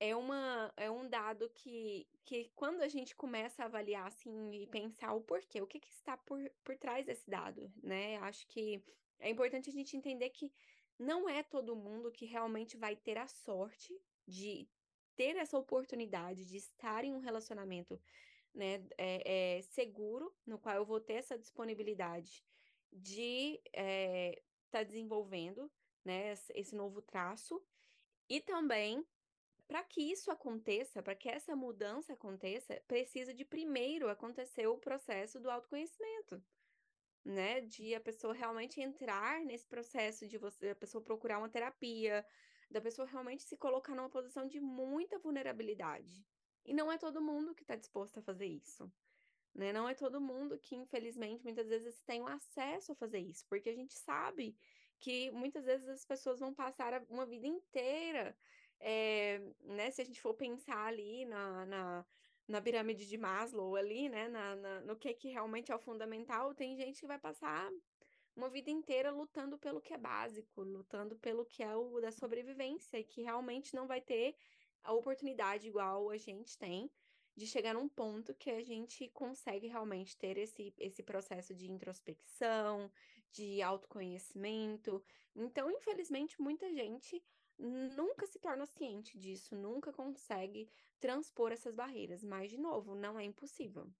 [0.00, 4.66] é, uma, é um dado que, que quando a gente começa a avaliar assim e
[4.66, 8.16] pensar o porquê, o que, que está por, por trás desse dado, né?
[8.18, 8.82] Acho que
[9.20, 10.52] é importante a gente entender que
[10.98, 14.68] não é todo mundo que realmente vai ter a sorte de
[15.16, 18.00] ter essa oportunidade de estar em um relacionamento
[18.54, 22.44] né, é, é, seguro, no qual eu vou ter essa disponibilidade
[22.92, 25.70] de estar é, tá desenvolvendo
[26.04, 27.62] né, esse novo traço.
[28.28, 29.04] E também,
[29.66, 35.40] para que isso aconteça, para que essa mudança aconteça, precisa de primeiro acontecer o processo
[35.40, 36.42] do autoconhecimento
[37.24, 37.62] né?
[37.62, 42.24] De a pessoa realmente entrar nesse processo de você, a pessoa procurar uma terapia,
[42.74, 46.26] da pessoa realmente se colocar numa posição de muita vulnerabilidade.
[46.66, 48.92] E não é todo mundo que está disposto a fazer isso.
[49.54, 49.72] Né?
[49.72, 53.70] Não é todo mundo que, infelizmente, muitas vezes tem o acesso a fazer isso, porque
[53.70, 54.56] a gente sabe
[54.98, 58.36] que muitas vezes as pessoas vão passar uma vida inteira,
[58.80, 59.90] é, né?
[59.92, 62.06] Se a gente for pensar ali na, na
[62.46, 66.54] na pirâmide de Maslow ali, né, na, na, no que, que realmente é o fundamental,
[66.54, 67.70] tem gente que vai passar
[68.36, 72.98] uma vida inteira lutando pelo que é básico, lutando pelo que é o da sobrevivência,
[72.98, 74.36] e que realmente não vai ter
[74.82, 76.90] a oportunidade igual a gente tem
[77.36, 82.90] de chegar num ponto que a gente consegue realmente ter esse, esse processo de introspecção,
[83.32, 85.02] de autoconhecimento.
[85.34, 87.24] Então, infelizmente, muita gente
[87.58, 90.70] nunca se torna ciente disso, nunca consegue
[91.00, 92.22] transpor essas barreiras.
[92.22, 93.92] Mas, de novo, não é impossível.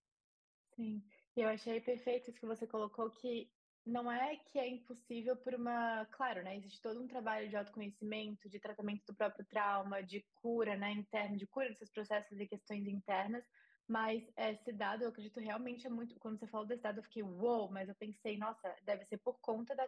[0.76, 1.04] Sim,
[1.36, 3.50] e eu achei perfeito isso que você colocou, que
[3.86, 6.06] não é que é impossível por uma.
[6.06, 6.56] Claro, né?
[6.56, 10.92] Existe todo um trabalho de autoconhecimento, de tratamento do próprio trauma, de cura, né?
[10.92, 13.44] Interno, de cura desses processos e questões internas.
[13.86, 16.18] Mas esse dado, eu acredito, realmente é muito.
[16.18, 19.18] Quando você falou desse dado, eu fiquei, uou, wow, mas eu pensei, nossa, deve ser
[19.18, 19.86] por conta da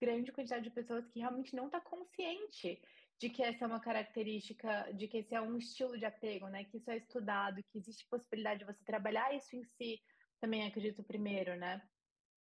[0.00, 2.80] grande quantidade de pessoas que realmente não está consciente
[3.20, 6.64] de que essa é uma característica, de que esse é um estilo de apego, né?
[6.64, 10.00] Que isso é estudado, que existe possibilidade de você trabalhar isso em si,
[10.40, 11.80] também acredito primeiro, né?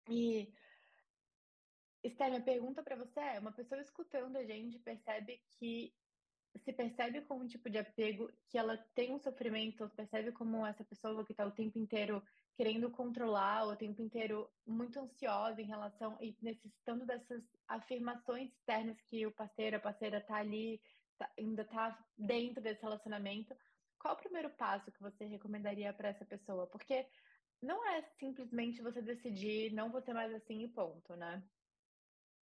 [0.09, 0.51] E
[2.03, 5.93] Esther, minha pergunta para você é: uma pessoa escutando a gente percebe que
[6.57, 10.83] se percebe como um tipo de apego que ela tem um sofrimento, percebe como essa
[10.83, 12.21] pessoa que está o tempo inteiro
[12.55, 19.25] querendo controlar, o tempo inteiro muito ansiosa em relação e necessitando dessas afirmações externas que
[19.25, 20.81] o parceiro, a parceira está ali,
[21.17, 23.55] tá, ainda está dentro desse relacionamento.
[23.97, 26.67] Qual o primeiro passo que você recomendaria para essa pessoa?
[26.67, 27.07] Porque
[27.61, 31.41] não é simplesmente você decidir, não vou ser mais assim e ponto, né?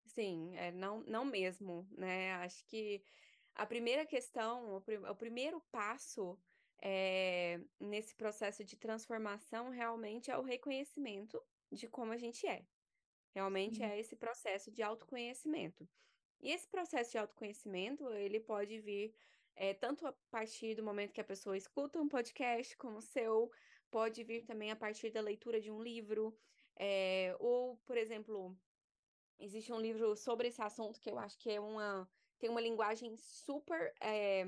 [0.07, 2.33] Sim, é, não, não mesmo, né?
[2.35, 3.03] Acho que
[3.53, 6.39] a primeira questão, o, prim o primeiro passo
[6.81, 11.41] é, nesse processo de transformação realmente é o reconhecimento
[11.71, 12.65] de como a gente é.
[13.33, 13.83] Realmente Sim.
[13.83, 15.87] é esse processo de autoconhecimento.
[16.39, 19.13] E esse processo de autoconhecimento, ele pode vir
[19.55, 23.51] é, tanto a partir do momento que a pessoa escuta um podcast como o seu,
[23.91, 26.37] pode vir também a partir da leitura de um livro,
[26.75, 28.55] é, ou, por exemplo,
[29.39, 33.15] existe um livro sobre esse assunto que eu acho que é uma tem uma linguagem
[33.17, 34.47] super é,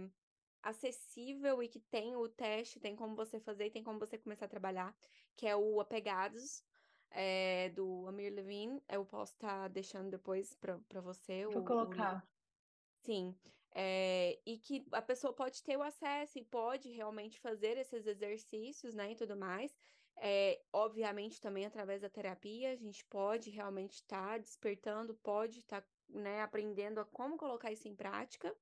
[0.61, 4.45] acessível e que tem o teste, tem como você fazer e tem como você começar
[4.45, 4.95] a trabalhar,
[5.35, 6.63] que é o Apegados,
[7.11, 8.81] é, do Amir Levine.
[8.87, 11.45] Eu posso estar tá deixando depois para você.
[11.47, 12.23] Vou o, colocar.
[12.23, 13.35] O Sim.
[13.71, 18.93] É, e que a pessoa pode ter o acesso e pode realmente fazer esses exercícios,
[18.93, 19.75] né, e tudo mais.
[20.21, 25.81] É, obviamente, também através da terapia, a gente pode realmente estar tá despertando, pode estar
[25.81, 28.53] tá, né, aprendendo a como colocar isso em prática.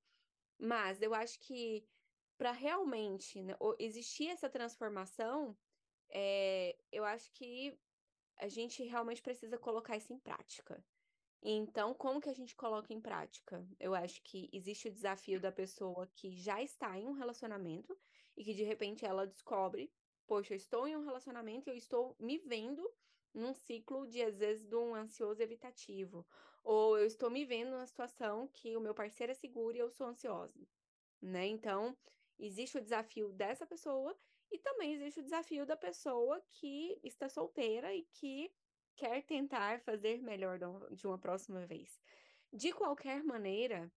[0.58, 1.84] Mas eu acho que
[2.36, 5.56] para realmente né, existir essa transformação,
[6.10, 7.76] é, eu acho que
[8.36, 10.82] a gente realmente precisa colocar isso em prática.
[11.42, 13.66] Então, como que a gente coloca em prática?
[13.78, 17.96] Eu acho que existe o desafio da pessoa que já está em um relacionamento
[18.36, 19.92] e que de repente ela descobre,
[20.28, 22.88] poxa, eu estou em um relacionamento e eu estou me vendo
[23.32, 26.26] num ciclo de às vezes de um ansioso evitativo,
[26.62, 29.90] ou eu estou me vendo numa situação que o meu parceiro é seguro e eu
[29.90, 30.60] sou ansiosa,
[31.20, 31.46] né?
[31.46, 31.96] Então,
[32.38, 34.14] existe o desafio dessa pessoa
[34.50, 38.52] e também existe o desafio da pessoa que está solteira e que
[38.96, 40.58] quer tentar fazer melhor
[40.92, 41.98] de uma próxima vez.
[42.52, 43.90] De qualquer maneira,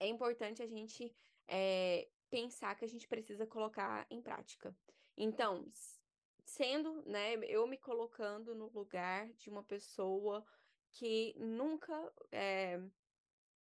[0.00, 1.14] é importante a gente
[1.46, 4.74] é, pensar que a gente precisa colocar em prática.
[5.16, 5.70] Então,
[6.44, 10.44] sendo, né, eu me colocando no lugar de uma pessoa
[10.92, 12.78] que nunca, é,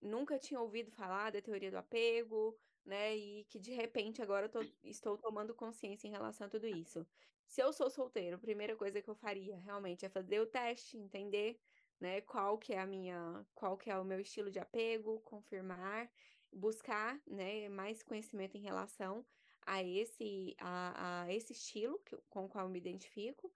[0.01, 4.61] nunca tinha ouvido falar da teoria do apego, né, e que de repente agora tô,
[4.83, 7.07] estou tomando consciência em relação a tudo isso.
[7.47, 10.99] Se eu sou solteiro, a primeira coisa que eu faria realmente é fazer o teste,
[10.99, 11.61] entender,
[12.01, 16.11] né, qual que é a minha, qual que é o meu estilo de apego, confirmar,
[16.53, 19.27] buscar, né, mais conhecimento em relação
[19.67, 23.53] a esse, a, a esse estilo que, com o qual eu me identifico.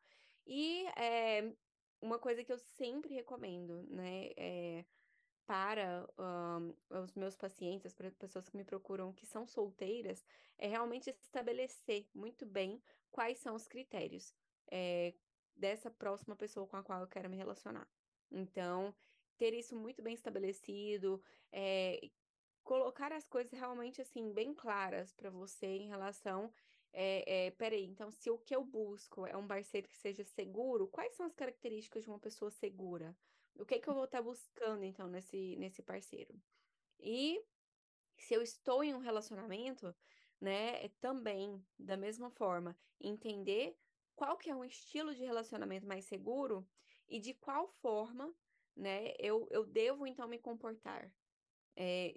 [0.47, 1.53] E é,
[2.01, 4.85] uma coisa que eu sempre recomendo, né, é,
[5.47, 6.07] para
[6.91, 10.25] os meus pacientes, as pessoas que me procuram que são solteiras,
[10.59, 14.35] é realmente estabelecer muito bem quais são os critérios
[14.71, 15.15] é,
[15.57, 17.89] dessa próxima pessoa com a qual eu quero me relacionar.
[18.31, 18.95] Então,
[19.39, 22.11] ter isso muito bem estabelecido, é,
[22.69, 26.53] colocar as coisas realmente assim bem claras para você em relação
[26.93, 30.87] é, é, peraí, então se o que eu busco é um parceiro que seja seguro,
[30.87, 33.17] quais são as características de uma pessoa segura?
[33.59, 36.35] O que, que eu vou estar tá buscando, então, nesse, nesse parceiro?
[37.01, 37.43] E
[38.19, 39.95] se eu estou em um relacionamento,
[40.39, 43.79] né, é também, da mesma forma, entender
[44.15, 46.69] qual que é um estilo de relacionamento mais seguro
[47.09, 48.31] e de qual forma,
[48.77, 51.11] né, eu, eu devo, então, me comportar.
[51.81, 52.13] É,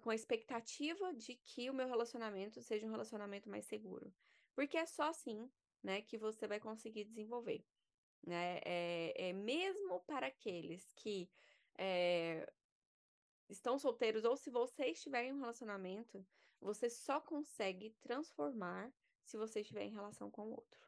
[0.00, 4.12] com a expectativa de que o meu relacionamento seja um relacionamento mais seguro.
[4.52, 5.48] Porque é só assim,
[5.80, 7.64] né, que você vai conseguir desenvolver.
[8.26, 8.58] Né?
[8.64, 11.30] É, é mesmo para aqueles que
[11.78, 12.52] é,
[13.48, 16.26] estão solteiros ou se você estiver em um relacionamento,
[16.60, 18.92] você só consegue transformar
[19.22, 20.80] se você estiver em relação com o outro.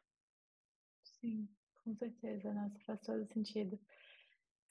[1.03, 1.47] Sim,
[1.83, 3.79] com certeza, nossa, faz todo sentido.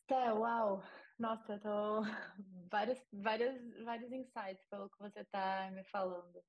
[0.09, 0.83] Té, uau!
[1.19, 2.01] Nossa, eu tô
[2.73, 6.43] vários, vários, vários insights pelo que você está me falando.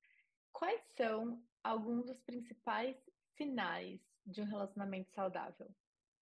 [0.54, 2.96] Quais são alguns dos principais
[3.36, 5.70] sinais de um relacionamento saudável?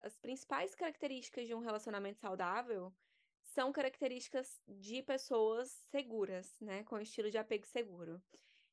[0.03, 2.93] As principais características de um relacionamento saudável
[3.41, 6.83] são características de pessoas seguras, né?
[6.83, 8.21] Com estilo de apego seguro.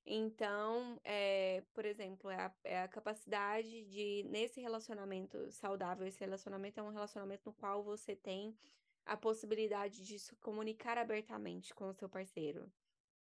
[0.05, 6.81] Então, é, por exemplo, é a, é a, capacidade de, nesse relacionamento saudável, esse relacionamento
[6.81, 8.57] é um relacionamento no qual você tem
[9.05, 12.71] a possibilidade de se comunicar abertamente com o seu parceiro.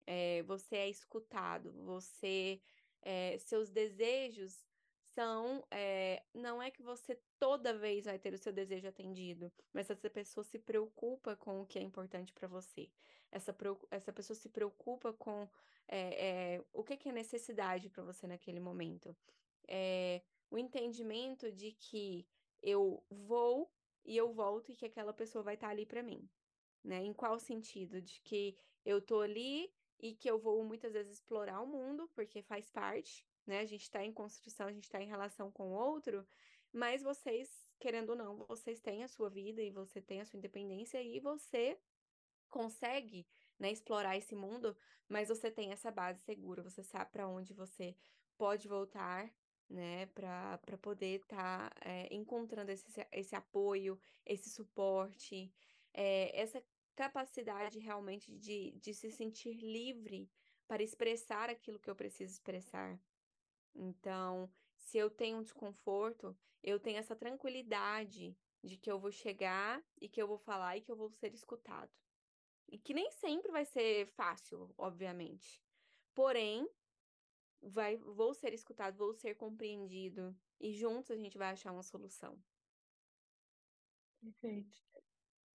[0.07, 2.61] É, você é escutado, você,
[3.03, 4.65] é, seus desejos
[5.15, 5.65] são,
[6.33, 10.45] não é que você toda vez vai ter o seu desejo atendido, mas essa pessoa
[10.45, 12.89] se preocupa com o que é importante para você.
[13.31, 13.55] Essa,
[13.91, 15.49] essa pessoa se preocupa com
[15.87, 19.17] é, é, o que, que é necessidade para você naquele momento.
[19.67, 22.27] É, o entendimento de que
[22.63, 23.71] eu vou
[24.05, 26.29] e eu volto e que aquela pessoa vai estar tá ali para mim.
[26.83, 27.05] Né?
[27.05, 28.01] Em qual sentido?
[28.01, 32.41] De que eu tô ali e que eu vou muitas vezes explorar o mundo, porque
[32.43, 33.61] faz parte, né?
[33.61, 36.27] A gente está em construção, a gente está em relação com o outro,
[36.73, 40.39] mas vocês, querendo ou não, vocês têm a sua vida e você tem a sua
[40.39, 41.79] independência e você
[42.49, 43.27] consegue,
[43.59, 44.77] né, explorar esse mundo,
[45.09, 47.97] mas você tem essa base segura, você sabe para onde você
[48.37, 49.33] pode voltar,
[49.69, 55.53] né, para poder estar tá, é, encontrando esse, esse apoio, esse suporte,
[55.93, 56.63] é, essa
[56.97, 60.31] capacidade realmente de, de se sentir livre
[60.67, 62.99] para expressar aquilo que eu preciso expressar,
[63.79, 69.83] então, se eu tenho um desconforto, eu tenho essa tranquilidade de que eu vou chegar
[70.01, 71.91] e que eu vou falar e que eu vou ser escutado.
[72.71, 75.63] E que nem sempre vai ser fácil, obviamente.
[76.15, 76.69] Porém,
[77.63, 82.39] vai, vou ser escutado, vou ser compreendido e juntos a gente vai achar uma solução.
[84.21, 84.79] Perfeito.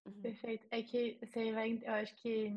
[0.06, 0.22] Uhum.
[0.22, 0.66] Perfeito.
[0.70, 2.50] É que você vai, eu acho que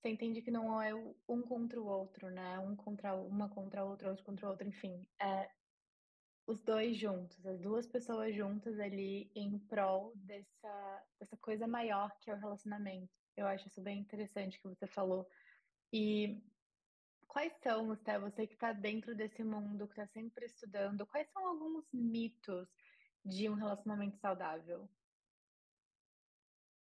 [0.00, 0.94] você entende que não é
[1.28, 2.58] um contra o outro, né?
[2.58, 5.06] Um contra uma contra a outra, outro contra o outro, enfim.
[5.20, 5.50] É
[6.46, 12.30] os dois juntos, as duas pessoas juntas ali em prol dessa, dessa coisa maior que
[12.30, 13.19] é o relacionamento.
[13.40, 15.28] Eu acho isso bem interessante que você falou.
[15.92, 16.40] E
[17.26, 21.46] quais são, Sté, você que está dentro desse mundo, que está sempre estudando, quais são
[21.46, 22.68] alguns mitos
[23.24, 24.88] de um relacionamento saudável?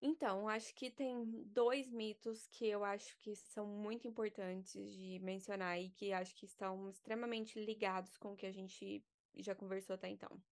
[0.00, 5.80] Então, acho que tem dois mitos que eu acho que são muito importantes de mencionar
[5.80, 10.08] e que acho que estão extremamente ligados com o que a gente já conversou até
[10.08, 10.42] então.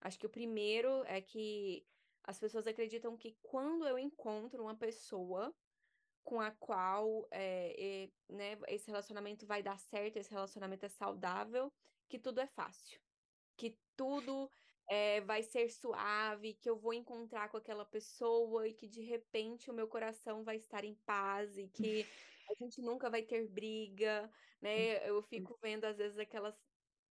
[0.00, 1.86] Acho que o primeiro é que
[2.24, 5.54] as pessoas acreditam que quando eu encontro uma pessoa
[6.22, 11.72] com a qual é, é, né, esse relacionamento vai dar certo, esse relacionamento é saudável,
[12.08, 13.00] que tudo é fácil,
[13.56, 14.48] que tudo
[14.88, 19.70] é, vai ser suave, que eu vou encontrar com aquela pessoa e que de repente
[19.70, 22.06] o meu coração vai estar em paz e que
[22.50, 25.08] a gente nunca vai ter briga, né?
[25.08, 26.54] Eu fico vendo às vezes aquelas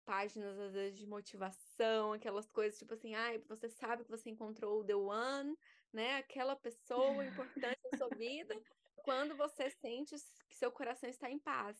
[0.01, 4.81] páginas às vezes de motivação, aquelas coisas tipo assim, ai, você sabe que você encontrou
[4.81, 5.57] o the one,
[5.93, 6.15] né?
[6.17, 8.55] Aquela pessoa importante na sua vida,
[9.03, 10.15] quando você sente
[10.47, 11.77] que seu coração está em paz.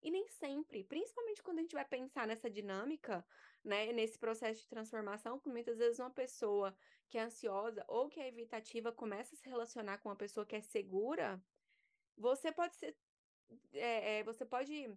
[0.00, 3.26] E nem sempre, principalmente quando a gente vai pensar nessa dinâmica,
[3.64, 6.76] né, nesse processo de transformação, que muitas vezes uma pessoa
[7.08, 10.54] que é ansiosa ou que é evitativa começa a se relacionar com uma pessoa que
[10.54, 11.42] é segura,
[12.16, 12.96] você pode ser
[13.72, 14.94] é, é, você pode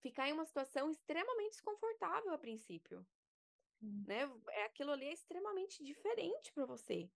[0.00, 3.06] ficar em uma situação extremamente desconfortável a princípio,
[3.80, 4.20] né?
[4.50, 7.10] É aquilo ali é extremamente diferente para você,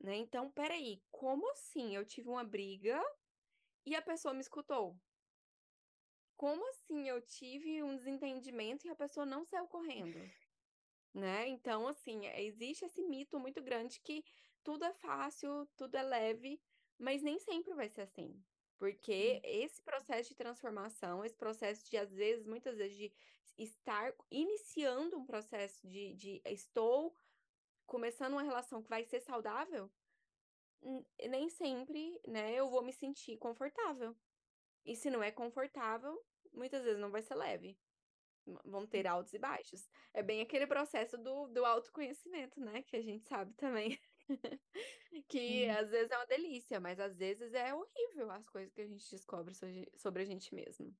[0.00, 0.16] né?
[0.16, 1.94] Então, peraí, como assim?
[1.94, 3.02] Eu tive uma briga
[3.86, 4.98] e a pessoa me escutou?
[6.36, 10.18] Como assim eu tive um desentendimento e a pessoa não saiu correndo?
[11.12, 11.46] Né?
[11.48, 14.24] Então, assim, é, existe esse mito muito grande que
[14.64, 16.60] tudo é fácil, tudo é leve,
[16.98, 18.42] mas nem sempre vai ser assim.
[18.78, 23.12] Porque esse processo de transformação, esse processo de, às vezes, muitas vezes, de
[23.56, 27.16] estar iniciando um processo de, de estou
[27.86, 29.90] começando uma relação que vai ser saudável,
[30.82, 34.16] n- nem sempre, né, eu vou me sentir confortável.
[34.84, 36.22] E se não é confortável,
[36.52, 37.78] muitas vezes não vai ser leve.
[38.64, 39.88] Vão ter altos e baixos.
[40.12, 42.82] É bem aquele processo do, do autoconhecimento, né?
[42.82, 43.98] Que a gente sabe também.
[45.28, 45.68] Que Sim.
[45.68, 49.08] às vezes é uma delícia, mas às vezes é horrível as coisas que a gente
[49.10, 50.96] descobre sobre, a gente mesmo.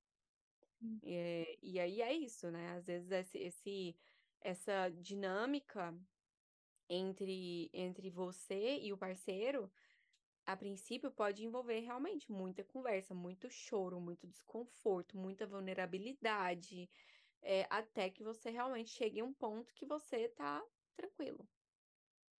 [0.79, 1.01] Sim.
[1.01, 2.71] E, é- e aí é isso, né?
[2.77, 3.97] Às vezes esse, esse,
[4.41, 5.97] essa dinâmica
[6.89, 9.71] entre, entre você e o parceiro,
[10.45, 16.89] a princípio, pode envolver realmente muita conversa, muito choro, muito desconforto, muita vulnerabilidade,
[17.41, 20.63] é, até que você realmente chegue a um ponto que você tá
[20.95, 21.49] tranquilo,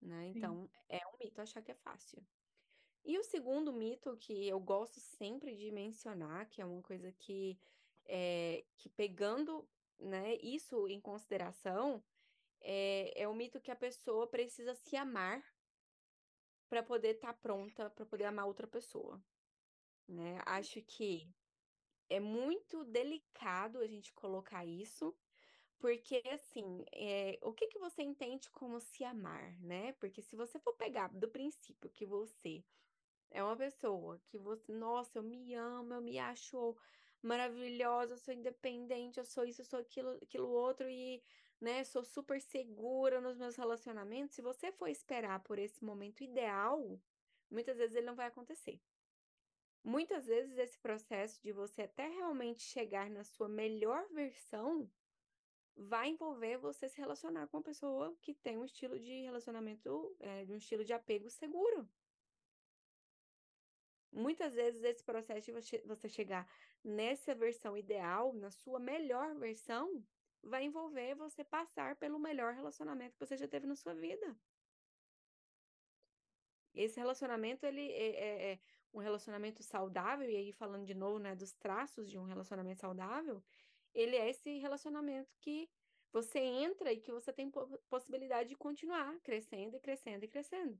[0.00, 0.28] né?
[0.28, 2.24] Então, é um mito achar que é fácil.
[3.04, 7.58] E o segundo mito que eu gosto sempre de mencionar, que é uma coisa que,
[8.04, 9.68] é, que pegando,
[9.98, 12.02] né, isso em consideração,
[12.60, 15.42] é, é o mito que a pessoa precisa se amar
[16.68, 19.22] para poder estar pronta para poder amar outra pessoa,
[20.08, 20.40] né?
[20.44, 21.32] Acho que
[22.08, 25.16] é muito delicado a gente colocar isso,
[25.78, 29.92] porque assim, é, o que que você entende como se amar, né?
[29.94, 32.64] Porque se você for pegar do princípio que você
[33.30, 36.76] é uma pessoa que você, nossa, eu me amo, eu me acho
[37.22, 41.22] maravilhosa, eu sou independente, eu sou isso, eu sou aquilo, aquilo outro e,
[41.60, 44.34] né, sou super segura nos meus relacionamentos.
[44.36, 47.00] Se você for esperar por esse momento ideal,
[47.50, 48.80] muitas vezes ele não vai acontecer.
[49.84, 54.90] Muitas vezes esse processo de você até realmente chegar na sua melhor versão
[55.76, 60.44] vai envolver você se relacionar com uma pessoa que tem um estilo de relacionamento, é,
[60.44, 61.88] de um estilo de apego seguro.
[64.10, 65.52] Muitas vezes esse processo de
[65.86, 66.50] você, chegar
[66.82, 70.02] nessa versão ideal, na sua melhor versão,
[70.42, 74.34] vai envolver você passar pelo melhor relacionamento que você já teve na sua vida.
[76.72, 78.60] Esse relacionamento, ele é, é- é
[78.92, 83.44] um relacionamento saudável, e aí falando de novo, né, dos traços de um relacionamento saudável,
[83.96, 85.68] ele é esse relacionamento que
[86.12, 90.78] você entra e que você tem po- possibilidade de continuar crescendo e crescendo e crescendo.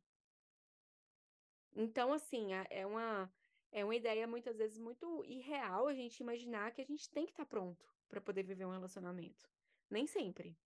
[1.75, 3.33] Então, assim, é uma,
[3.73, 7.33] é uma ideia muitas vezes muito irreal a gente imaginar que a gente tem que
[7.33, 9.51] estar pronto para poder viver um relacionamento.
[9.91, 10.57] Nem sempre.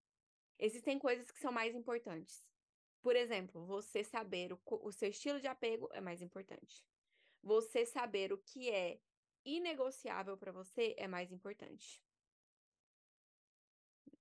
[0.58, 2.46] Existem coisas que são mais importantes.
[3.00, 6.84] Por exemplo, você saber o, o seu estilo de apego é mais importante.
[7.42, 9.00] Você saber o que é
[9.44, 12.04] inegociável para você é mais importante.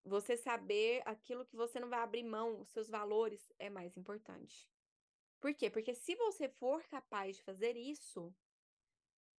[0.10, 4.68] Você saber aquilo que você não vai abrir mão, os seus valores é mais importante.
[5.40, 5.70] Por quê?
[5.70, 8.34] Porque se você for capaz de fazer isso,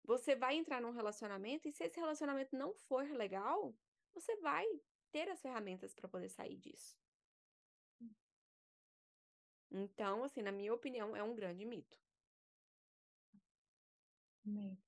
[0.04, 3.74] você vai entrar num relacionamento e se esse relacionamento não for legal,
[4.14, 4.64] você vai
[5.10, 6.96] ter as ferramentas para poder sair disso.
[9.72, 11.98] Então, assim, na minha opinião, é um grande mito.
[14.46, 14.78] Amém.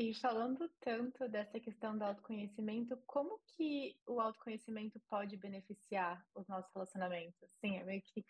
[0.00, 6.72] E falando tanto dessa questão do autoconhecimento, como que o autoconhecimento pode beneficiar os nossos
[6.72, 7.50] relacionamentos?
[7.60, 8.24] Sim, é meio que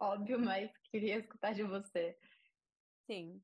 [0.00, 2.18] óbvio, mas queria escutar de você.
[3.06, 3.40] Sim.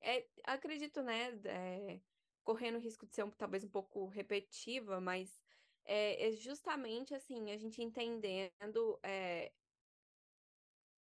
[0.00, 2.00] É, acredito, né, é,
[2.42, 5.38] correndo o risco de ser um- talvez um pouco repetitiva, mas
[5.84, 9.52] é, é justamente assim, a gente entendendo é,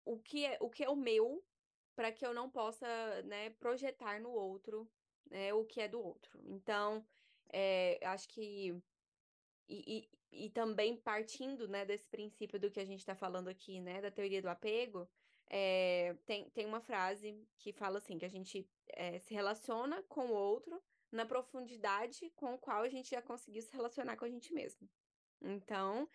[0.03, 1.47] o que é, o que é o meu
[1.95, 4.91] para que eu não possa, né, projetar no outro,
[5.29, 6.39] né, o que é do outro.
[6.43, 7.05] Então,
[7.51, 8.81] é, acho que
[9.67, 13.79] e, e, e também partindo, né, desse princípio do que a gente está falando aqui,
[13.81, 15.09] né, da teoria do apego,
[15.47, 20.27] é, tem, tem uma frase que fala assim, que a gente é, se relaciona com
[20.27, 24.29] o outro na profundidade com o qual a gente já conseguiu se relacionar com a
[24.29, 24.89] gente mesmo.
[25.41, 26.09] Então,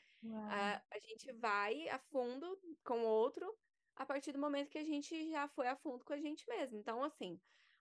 [0.49, 3.57] a, a gente vai a fundo com o outro
[3.97, 6.79] a partir do momento que a gente já foi a fundo com a gente mesmo.
[6.79, 7.41] Então, assim,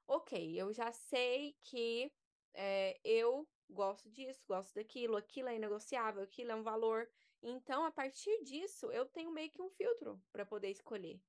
[0.10, 2.12] ok, eu já sei que
[2.53, 7.10] é, eu gosto disso, gosto daquilo, aquilo é inegociável, aquilo é um valor.
[7.41, 11.22] Então, a partir disso, eu tenho meio que um filtro para poder escolher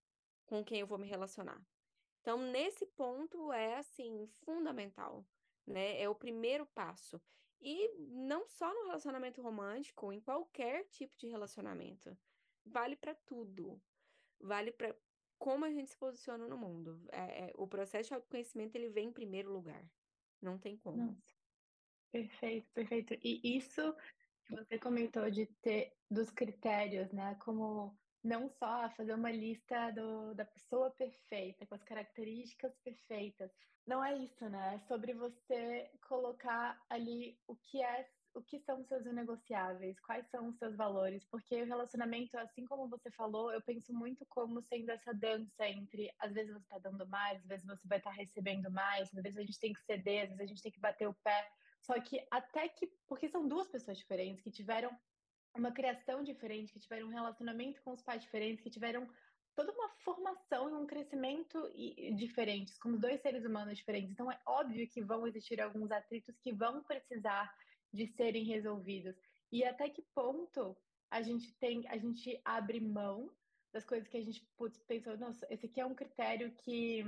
[0.46, 1.60] com quem eu vou me relacionar.
[2.20, 5.24] Então, nesse ponto é assim fundamental
[5.70, 6.00] né?
[6.00, 7.20] É o primeiro passo.
[7.60, 12.16] E não só no relacionamento romântico, em qualquer tipo de relacionamento.
[12.64, 13.80] Vale para tudo.
[14.40, 14.94] Vale para
[15.40, 17.00] como a gente se posiciona no mundo.
[17.10, 19.82] É, é, o processo de autoconhecimento ele vem em primeiro lugar.
[20.40, 21.18] Não tem como.
[22.12, 23.14] Perfeito, perfeito.
[23.24, 23.94] E isso
[24.44, 27.36] que você comentou de ter dos critérios, né?
[27.36, 33.50] Como não só fazer uma lista do, da pessoa perfeita, com as características perfeitas.
[33.86, 34.74] Não é isso, né?
[34.74, 40.26] É sobre você colocar ali o que é o que são os seus negociáveis, quais
[40.28, 44.62] são os seus valores, porque o relacionamento, assim como você falou, eu penso muito como
[44.62, 48.10] sendo essa dança entre, às vezes você está dando mais, às vezes você vai estar
[48.10, 50.72] tá recebendo mais, às vezes a gente tem que ceder, às vezes a gente tem
[50.72, 51.50] que bater o pé,
[51.82, 54.96] só que até que, porque são duas pessoas diferentes que tiveram
[55.56, 59.08] uma criação diferente, que tiveram um relacionamento com os pais diferentes, que tiveram
[59.56, 61.58] toda uma formação e um crescimento
[62.16, 64.10] diferentes, como dois seres humanos diferentes.
[64.10, 67.52] Então é óbvio que vão existir alguns atritos que vão precisar
[67.92, 69.16] de serem resolvidos.
[69.52, 70.76] E até que ponto
[71.10, 73.30] a gente tem, a gente abre mão
[73.72, 77.04] das coisas que a gente putz, pensou, nossa, esse aqui é um critério que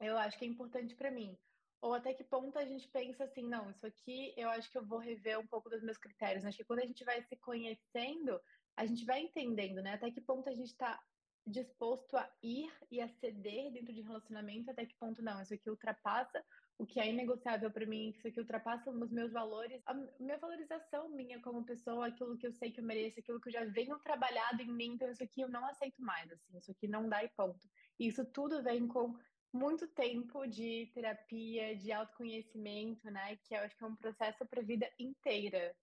[0.00, 1.36] eu acho que é importante para mim.
[1.80, 4.84] Ou até que ponto a gente pensa assim, não, isso aqui eu acho que eu
[4.84, 6.44] vou rever um pouco dos meus critérios.
[6.44, 8.40] Acho que quando a gente vai se conhecendo,
[8.76, 9.94] a gente vai entendendo, né?
[9.94, 11.00] Até que ponto a gente está
[11.46, 15.70] disposto a ir e a ceder dentro de relacionamento, até que ponto não, isso aqui
[15.70, 16.44] ultrapassa
[16.78, 21.08] o que é inegociável para mim, isso aqui ultrapassa os meus valores, a minha valorização
[21.08, 23.98] minha como pessoa, aquilo que eu sei que eu mereço, aquilo que eu já venho
[23.98, 27.22] trabalhado em mim, então isso aqui eu não aceito mais, assim, isso aqui não dá
[27.24, 27.68] e ponto.
[27.98, 29.12] E isso tudo vem com
[29.52, 34.60] muito tempo de terapia, de autoconhecimento, né, que eu acho que é um processo para
[34.60, 35.74] a vida inteira.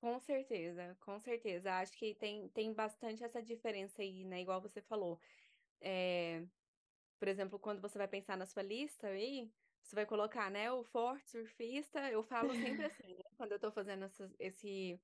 [0.00, 1.74] Com certeza, com certeza.
[1.74, 4.40] Acho que tem, tem bastante essa diferença aí, né?
[4.40, 5.20] Igual você falou.
[5.78, 6.42] É,
[7.18, 9.52] por exemplo, quando você vai pensar na sua lista aí,
[9.82, 12.10] você vai colocar, né, o forte surfista.
[12.10, 13.22] Eu falo sempre assim, né?
[13.36, 15.00] Quando eu tô fazendo essa, esse,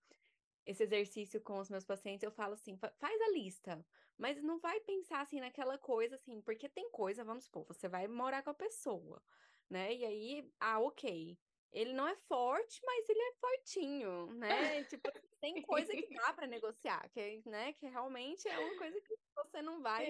[0.66, 3.86] esse exercício com os meus pacientes, eu falo assim, faz a lista,
[4.18, 8.08] mas não vai pensar assim naquela coisa assim, porque tem coisa, vamos supor, você vai
[8.08, 9.22] morar com a pessoa,
[9.70, 9.94] né?
[9.94, 11.38] E aí, ah, ok.
[11.72, 14.48] Ele não é forte, mas ele é fortinho, né?
[14.88, 15.10] tipo,
[15.40, 19.60] tem coisa que dá para negociar, que, né, que realmente é uma coisa que você
[19.60, 20.06] não vai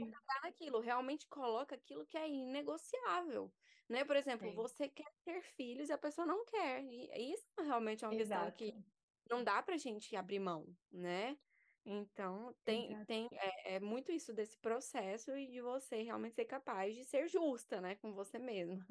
[0.00, 3.52] jogar naquilo, realmente coloca aquilo que é inegociável,
[3.88, 4.04] né?
[4.04, 4.56] Por exemplo, Sim.
[4.56, 8.56] você quer ter filhos e a pessoa não quer, e isso realmente é uma Exato.
[8.56, 8.84] questão que
[9.30, 11.38] não dá pra gente abrir mão, né?
[11.86, 16.94] Então, tem, tem é, é, muito isso desse processo e de você realmente ser capaz
[16.96, 18.86] de ser justa, né, com você mesma.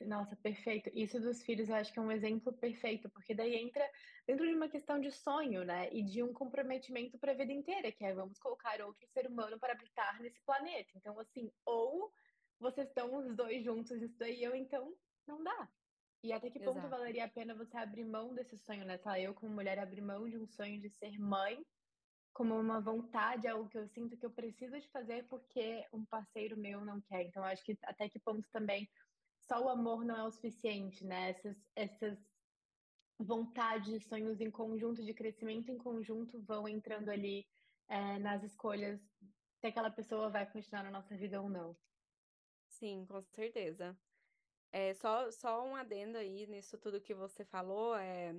[0.00, 0.90] Nossa, perfeito.
[0.92, 3.88] Isso dos filhos eu acho que é um exemplo perfeito, porque daí entra
[4.26, 5.88] dentro de uma questão de sonho, né?
[5.90, 9.58] E de um comprometimento para a vida inteira, que é vamos colocar outro ser humano
[9.58, 10.90] para habitar nesse planeta.
[10.96, 12.12] Então, assim, ou
[12.60, 14.94] vocês estão os dois juntos isso daí, ou então
[15.26, 15.70] não dá.
[16.22, 16.90] E até que ponto Exato.
[16.90, 18.98] valeria a pena você abrir mão desse sonho, né?
[18.98, 21.64] Tá, eu como mulher abrir mão de um sonho de ser mãe,
[22.34, 26.56] como uma vontade, algo que eu sinto que eu preciso de fazer porque um parceiro
[26.56, 27.22] meu não quer.
[27.22, 28.86] Então, acho que até que ponto também
[29.48, 31.30] só o amor não é o suficiente, né?
[31.30, 32.18] Essas, essas
[33.18, 37.46] vontades, sonhos em conjunto, de crescimento em conjunto, vão entrando ali
[37.88, 39.00] é, nas escolhas
[39.60, 41.76] se aquela pessoa vai continuar na nossa vida ou não.
[42.68, 43.96] Sim, com certeza.
[44.72, 47.96] É, só, só um adendo aí nisso tudo que você falou.
[47.96, 48.34] É,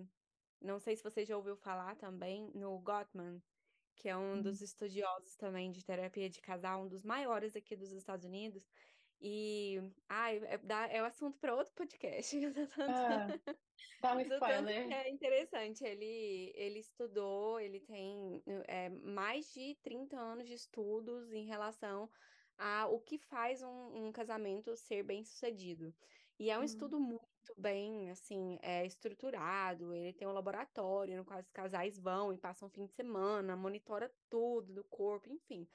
[0.61, 3.41] não sei se você já ouviu falar também no Gottman,
[3.95, 4.41] que é um hum.
[4.41, 8.69] dos estudiosos também de terapia de casal, um dos maiores aqui dos Estados Unidos.
[9.19, 12.35] E, ai, é, é, o assunto para outro podcast.
[12.79, 13.27] Ah,
[14.01, 14.91] dá um spoiler.
[14.93, 21.45] É interessante, ele, ele estudou, ele tem é, mais de 30 anos de estudos em
[21.45, 22.09] relação
[22.57, 25.93] a o que faz um, um casamento ser bem sucedido.
[26.39, 26.65] E é um hum.
[26.65, 32.31] estudo muito bem, assim, é, estruturado, ele tem um laboratório no qual os casais vão
[32.31, 35.67] e passam um fim de semana, monitora tudo do corpo, enfim.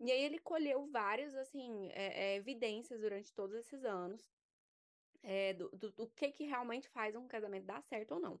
[0.00, 4.32] E aí ele colheu várias, assim, é, é, evidências durante todos esses anos
[5.22, 8.40] é, do, do, do, que que realmente faz um casamento dar certo ou não.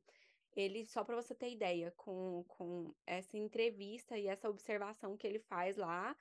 [0.54, 5.38] Ele, só para você ter ideia, com, com essa entrevista e essa observação que ele
[5.38, 6.14] faz lá,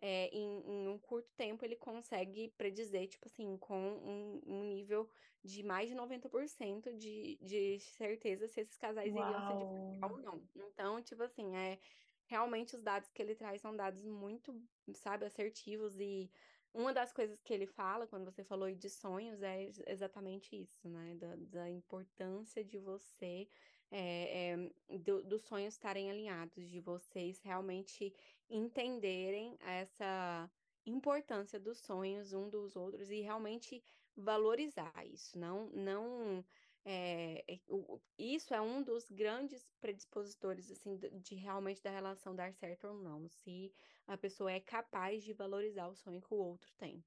[0.00, 5.08] é, em, em, um curto tempo ele consegue predizer, tipo assim, com um, um nível
[5.42, 9.28] de mais de 90% de, de certeza se esses casais Uau.
[9.28, 10.42] iriam se divorciar ou não.
[10.56, 11.78] Então, tipo assim, é
[12.26, 14.54] realmente os dados que ele traz são dados muito,
[14.94, 16.30] sabe, assertivos e
[16.74, 21.14] uma das coisas que ele fala, quando você falou de sonhos, é exatamente isso, né?
[21.14, 23.48] Da, da importância de você,
[23.92, 24.50] é,
[24.90, 28.12] é, do, dos sonhos estarem alinhados, de vocês realmente
[28.50, 30.50] entenderem essa
[30.84, 33.82] importância dos sonhos um dos outros e realmente
[34.16, 36.44] valorizar isso, não, não
[36.84, 42.34] é, é, o, isso é um dos grandes predispositores assim de, de realmente da relação
[42.34, 43.72] dar certo ou não, se
[44.06, 47.02] a pessoa é capaz de valorizar o sonho que o outro tem.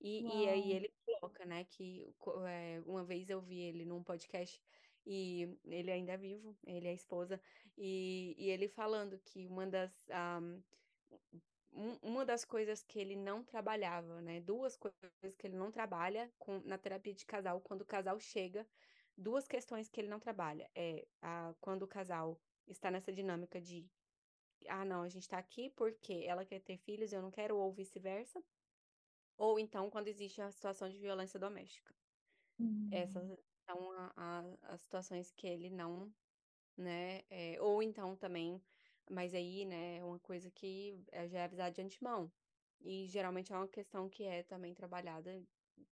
[0.00, 2.14] E, e aí ele coloca, né, que
[2.46, 4.60] é, uma vez eu vi ele num podcast
[5.06, 7.40] e ele ainda é vivo, ele é a esposa,
[7.76, 10.06] e, e ele falando que uma das
[11.72, 16.30] um, uma das coisas que ele não trabalhava, né, duas coisas que ele não trabalha
[16.38, 18.66] com, na terapia de casal quando o casal chega,
[19.16, 23.88] duas questões que ele não trabalha é a, quando o casal está nessa dinâmica de
[24.68, 27.72] ah, não, a gente está aqui porque ela quer ter filhos, eu não quero, ou
[27.72, 28.42] vice-versa.
[29.36, 31.94] Ou então quando existe a situação de violência doméstica.
[32.58, 32.88] Uhum.
[32.90, 33.26] Essas
[33.66, 36.12] são a, a, as situações que ele não,
[36.76, 37.24] né?
[37.28, 38.62] É, ou então também,
[39.10, 42.32] mas aí, né, é uma coisa que é, já é avisado de antemão.
[42.80, 45.42] E geralmente é uma questão que é também trabalhada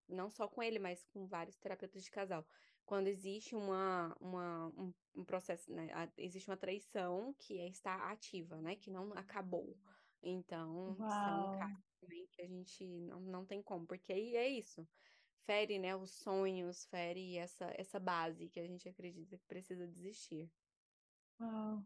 [0.07, 2.45] não só com ele, mas com vários terapeutas de casal.
[2.85, 5.87] Quando existe uma, uma um, um, processo, né?
[6.17, 8.75] Existe uma traição que é, está ativa, né?
[8.75, 9.77] Que não acabou.
[10.21, 11.09] Então, Uau.
[11.09, 14.87] são casos também que a gente não, não tem como, porque aí é isso.
[15.45, 20.49] Fere, né, os sonhos, fere essa, essa base que a gente acredita que precisa desistir.
[21.41, 21.83] Uau.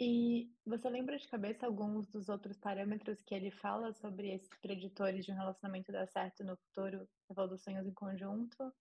[0.00, 5.24] E você lembra de cabeça alguns dos outros parâmetros que ele fala sobre esses preditores
[5.24, 7.08] de um relacionamento dar certo no futuro?
[7.26, 8.72] Você falou dos sonhos em conjunto?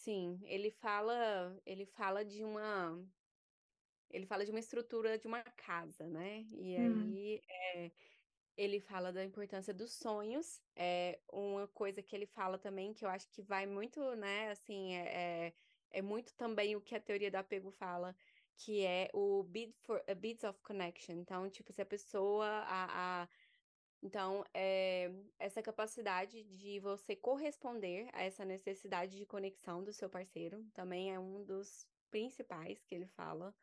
[0.00, 3.06] Sim, ele fala, ele fala de uma
[4.08, 6.40] ele fala de uma estrutura de uma casa, né?
[6.54, 7.02] E hum.
[7.02, 7.42] aí
[7.74, 7.92] é,
[8.56, 10.62] ele fala da importância dos sonhos.
[10.74, 14.50] É uma coisa que ele fala também que eu acho que vai muito, né?
[14.50, 15.54] Assim, é, é,
[15.90, 18.16] é muito também o que a teoria do apego fala,
[18.56, 21.16] que é o bid for a bids of connection.
[21.16, 23.28] Então, tipo, se a pessoa a, a
[24.02, 30.64] então, é, essa capacidade de você corresponder a essa necessidade de conexão do seu parceiro
[30.72, 33.54] também é um dos principais que ele fala.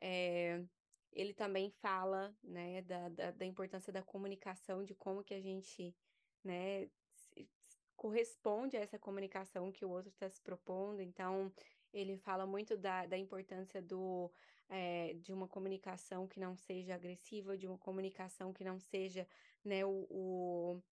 [0.00, 0.64] É,
[1.12, 5.94] ele também fala, né, da, da, da, importância da comunicação, de como que a gente,
[6.42, 7.48] né, se,
[7.96, 11.00] corresponde a essa comunicação que o outro está se propondo.
[11.00, 11.52] Então,
[11.92, 14.30] ele fala muito da, da importância do,
[14.68, 19.26] é, de uma comunicação que não seja agressiva, de uma comunicação que não seja,
[19.64, 20.82] né, o, o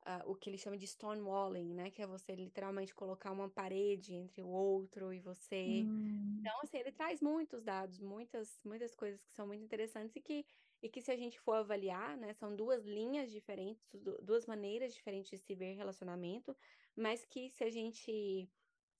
[0.00, 1.90] Uh, o que ele chama de stonewalling, né?
[1.90, 5.84] Que é você literalmente colocar uma parede entre o outro e você.
[5.84, 6.38] Hum.
[6.40, 10.46] Então, assim, ele traz muitos dados, muitas, muitas coisas que são muito interessantes e que,
[10.82, 12.32] e que se a gente for avaliar, né?
[12.32, 13.86] São duas linhas diferentes,
[14.22, 16.56] duas maneiras diferentes de se ver relacionamento,
[16.96, 18.48] mas que se a gente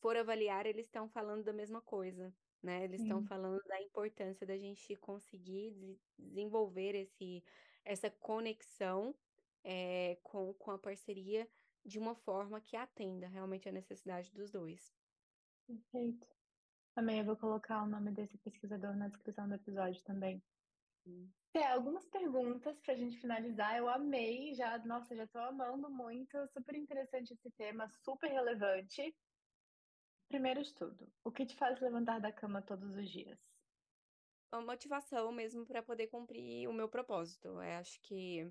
[0.00, 2.84] for avaliar, eles estão falando da mesma coisa, né?
[2.84, 7.44] Eles estão falando da importância da gente conseguir desenvolver esse,
[7.84, 9.14] essa conexão
[9.62, 11.48] é, com, com a parceria
[11.84, 14.94] de uma forma que atenda realmente a necessidade dos dois.
[15.66, 16.26] Perfeito.
[16.94, 20.42] Também eu vou colocar o nome desse pesquisador na descrição do episódio também.
[21.54, 23.76] É, algumas perguntas para a gente finalizar.
[23.76, 26.36] Eu amei, já, nossa, já estou amando muito.
[26.48, 29.14] Super interessante esse tema, super relevante.
[30.30, 33.36] Primeiro de tudo, o que te faz levantar da cama todos os dias?
[34.52, 37.48] A motivação mesmo para poder cumprir o meu propósito.
[37.48, 38.48] Eu acho que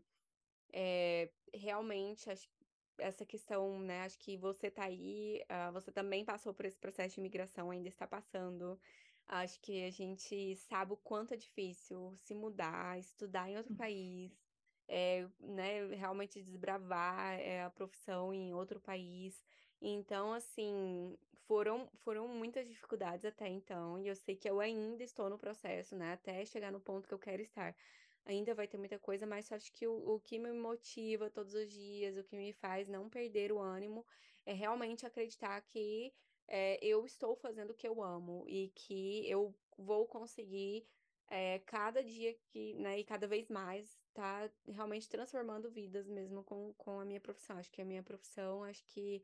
[0.74, 2.50] é, realmente acho,
[2.98, 4.02] essa questão, né?
[4.02, 7.88] Acho que você tá aí, uh, você também passou por esse processo de imigração, ainda
[7.88, 8.78] está passando.
[9.26, 13.78] Acho que a gente sabe o quanto é difícil se mudar, estudar em outro hum.
[13.78, 14.38] país,
[14.86, 19.42] é, né, realmente desbravar é, a profissão em outro país.
[19.82, 21.18] Então, assim,
[21.50, 25.96] foram, foram muitas dificuldades até então, e eu sei que eu ainda estou no processo,
[25.96, 27.76] né, até chegar no ponto que eu quero estar.
[28.24, 31.68] Ainda vai ter muita coisa, mas acho que o, o que me motiva todos os
[31.72, 34.06] dias, o que me faz não perder o ânimo,
[34.46, 36.14] é realmente acreditar que
[36.48, 40.86] é, eu estou fazendo o que eu amo e que eu vou conseguir
[41.28, 46.74] é, cada dia que, né, e cada vez mais, tá realmente transformando vidas mesmo com,
[46.78, 47.58] com a minha profissão.
[47.58, 49.24] Acho que a minha profissão, acho que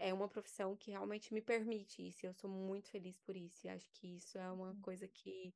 [0.00, 2.24] é uma profissão que realmente me permite isso.
[2.24, 3.66] E eu sou muito feliz por isso.
[3.66, 4.80] E acho que isso é uma uhum.
[4.80, 5.54] coisa que,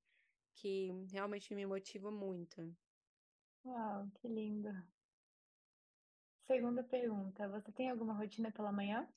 [0.55, 2.77] que realmente me motiva muito.
[3.65, 4.71] Uau, que lindo.
[6.47, 9.09] Segunda pergunta, você tem alguma rotina pela manhã?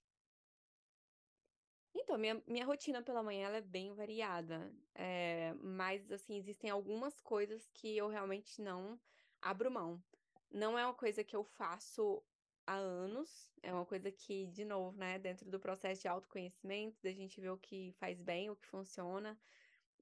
[1.94, 7.20] Então, minha, minha rotina pela manhã ela é bem variada, é, mas assim, existem algumas
[7.20, 8.98] coisas que eu realmente não
[9.42, 10.02] abro mão.
[10.50, 12.24] Não é uma coisa que eu faço
[12.68, 13.52] há anos.
[13.64, 17.50] É uma coisa que, de novo, né, dentro do processo de autoconhecimento, da gente ver
[17.52, 19.40] o que faz bem, o que funciona,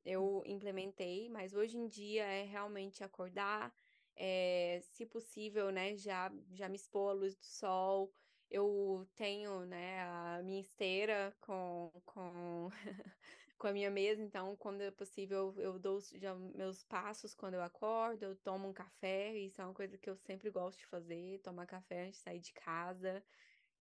[0.04, 3.74] eu implementei, mas hoje em dia é realmente acordar,
[4.16, 8.14] é, se possível, né, já, já me expor à luz do sol,
[8.50, 12.70] Eu tenho, né, a minha esteira com com
[13.66, 17.64] com a minha mesa, então quando é possível eu dou já meus passos quando eu
[17.64, 21.40] acordo, eu tomo um café, isso é uma coisa que eu sempre gosto de fazer,
[21.40, 23.24] tomar café antes de sair de casa.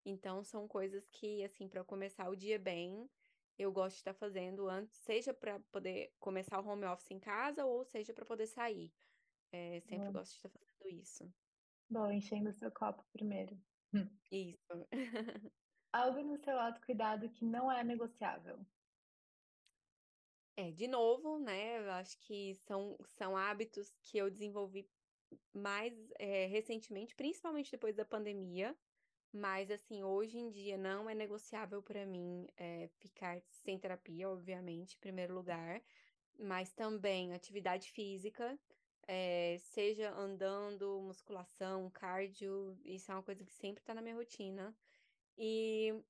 [0.03, 3.11] Então são coisas que, assim, para começar o dia bem,
[3.59, 7.66] eu gosto de estar fazendo antes, seja para poder começar o home office em casa
[7.66, 8.91] ou seja para poder sair.
[9.53, 10.12] Eh, sempre Boa.
[10.12, 11.30] gosto de estar fazendo isso.
[11.91, 13.62] Bom, enchendo o seu copo primeiro.
[13.93, 14.09] Hum.
[14.32, 14.89] Isso.
[15.93, 18.66] Algo no seu autocuidado que não é negociável?
[20.57, 24.89] É, de novo, né, eu acho que são são hábitos que eu desenvolvi
[25.55, 28.79] mais, eh, recentemente, principalmente depois da pandemia,
[29.33, 34.97] mas, assim, hoje em dia não é negociável para mim, eh, ficar sem terapia, obviamente,
[34.97, 35.83] em primeiro lugar,
[36.39, 38.61] mas também atividade física,
[39.09, 44.77] eh, seja andando, musculação, cardio, isso é uma coisa que sempre tá na minha rotina.
[45.39, 46.05] E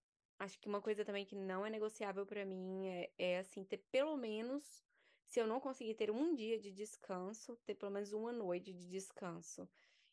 [0.44, 3.78] acho que uma coisa também que não é negociável para mim é é, assim, ter
[3.90, 4.84] pelo menos
[5.26, 8.88] se eu não conseguir ter um dia de descanso, ter pelo menos uma noite de
[8.88, 9.68] descanso.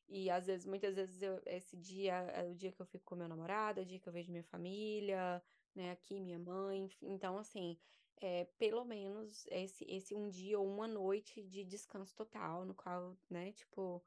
[0.07, 3.15] E às vezes muitas vezes eu esse dia é o dia que eu fico com
[3.15, 5.41] meu namorado, é o dia que eu vejo minha família,
[5.75, 7.77] né, aqui minha mãe, então assim,
[8.21, 13.17] eh, pelo menos esse esse um dia ou uma noite de descanso total, no qual,
[13.29, 14.03] né, tipo,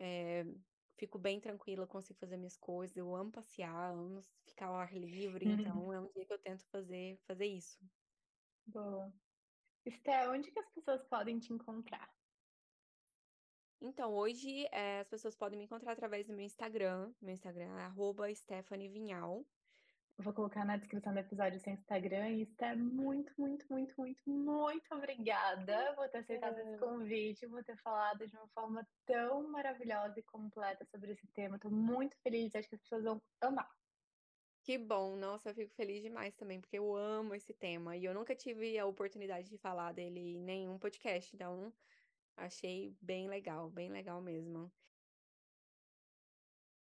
[0.00, 0.44] eh,
[1.02, 5.44] fico bem tranquila, consigo fazer minhas coisas, eu amo passear, amo ficar ao ar livre,
[5.48, 7.76] então é um dia que eu tento fazer fazer isso.
[8.64, 9.12] Boa.
[9.84, 12.08] Esté, onde que as pessoas podem te encontrar?
[13.80, 17.82] Então hoje, eh, as pessoas podem me encontrar através do meu Instagram, meu Instagram é
[17.82, 19.44] arroba Stephanie Vinhal.
[20.22, 22.30] Vou colocar na descrição do episódio seu Instagram.
[22.30, 27.76] E Esté, muito, muito, muito, muito, muito obrigada por ter aceitado esse convite, por ter
[27.78, 32.68] falado de uma forma tão maravilhosa e completa sobre esse tema, tô muito feliz, acho
[32.68, 33.68] que as pessoas vão amar.
[34.64, 37.96] Que bom, nossa, eu fico feliz demais também, porque eu amo esse tema.
[37.96, 41.72] E eu nunca tive a oportunidade de falar dele em nenhum podcast, então
[42.36, 44.70] achei bem legal, bem legal mesmo.